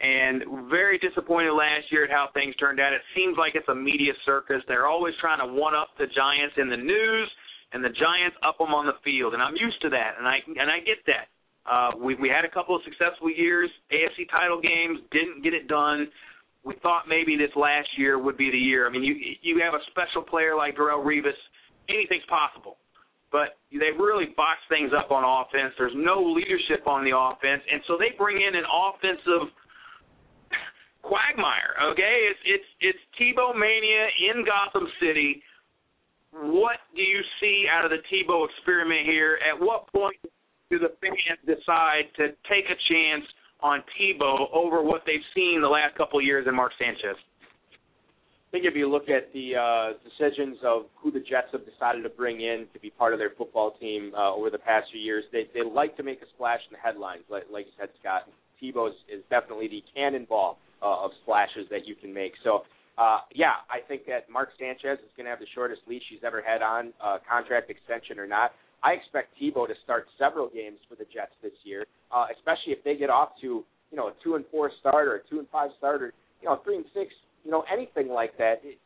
[0.00, 2.92] and very disappointed last year at how things turned out.
[2.92, 4.62] It seems like it's a media circus.
[4.66, 7.28] They're always trying to one up the Giants in the news,
[7.76, 10.40] and the Giants up them on the field, and I'm used to that, and I
[10.46, 11.28] and I get that.
[11.64, 15.66] Uh, we we had a couple of successful years, AFC title games, didn't get it
[15.66, 16.08] done.
[16.64, 18.86] We thought maybe this last year would be the year.
[18.86, 21.36] I mean, you you have a special player like Darrelle Revis,
[21.88, 22.76] anything's possible.
[23.32, 25.74] But they really box things up on offense.
[25.76, 29.50] There's no leadership on the offense, and so they bring in an offensive
[31.02, 31.76] quagmire.
[31.92, 35.42] Okay, it's it's it's Tebow mania in Gotham City.
[36.30, 39.38] What do you see out of the Tebow experiment here?
[39.42, 40.16] At what point
[40.70, 43.24] do the fans decide to take a chance
[43.60, 47.16] on Tebow over what they've seen the last couple of years in Mark Sanchez?
[47.16, 52.02] I think if you look at the uh, decisions of who the Jets have decided
[52.04, 55.00] to bring in to be part of their football team uh, over the past few
[55.00, 57.88] years, they they like to make a splash in the headlines, like, like you said,
[57.98, 58.30] Scott.
[58.62, 58.94] Tebow is,
[59.28, 62.32] definitely the cannonball uh, of splashes that you can make.
[62.44, 62.62] So,
[62.96, 66.22] uh, yeah, I think that Mark Sanchez is going to have the shortest leash he's
[66.24, 68.52] ever had on uh, contract extension or not.
[68.84, 72.84] I expect Tebow to start several games for the Jets this year, uh, especially if
[72.84, 75.48] they get off to you know a two and four start or a two and
[75.50, 76.12] five start or
[76.42, 77.12] you know three and six,
[77.44, 78.60] you know anything like that.
[78.62, 78.78] It,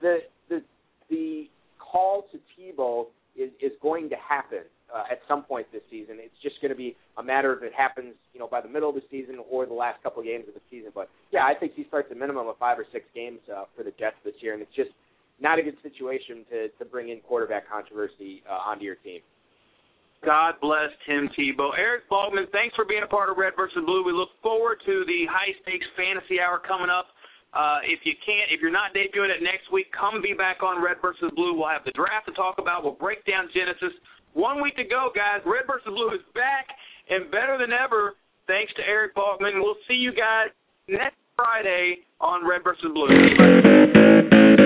[0.00, 0.62] the the
[1.08, 1.48] the
[1.78, 4.62] call to Tebow is is going to happen
[4.94, 6.16] uh, at some point this season.
[6.18, 8.90] It's just going to be a matter of it happens, you know, by the middle
[8.90, 10.90] of the season or the last couple games of the season.
[10.94, 13.82] But yeah, I think he starts a minimum of five or six games uh, for
[13.82, 14.90] the Jets this year, and it's just
[15.40, 19.20] not a good situation to to bring in quarterback controversy uh, onto your team.
[20.24, 21.70] God bless Tim Tebow.
[21.78, 24.02] Eric Balkman, thanks for being a part of Red versus Blue.
[24.02, 27.06] We look forward to the high stakes fantasy hour coming up.
[27.52, 30.82] Uh, if you can't, if you're not debuting it next week, come be back on
[30.82, 31.54] Red versus Blue.
[31.54, 32.82] We'll have the draft to talk about.
[32.82, 33.96] We'll break down Genesis.
[34.34, 35.40] One week to go, guys.
[35.46, 36.68] Red versus Blue is back
[37.08, 38.14] and better than ever.
[38.46, 39.62] Thanks to Eric Balkman.
[39.62, 40.48] We'll see you guys
[40.88, 44.65] next Friday on Red versus Blue.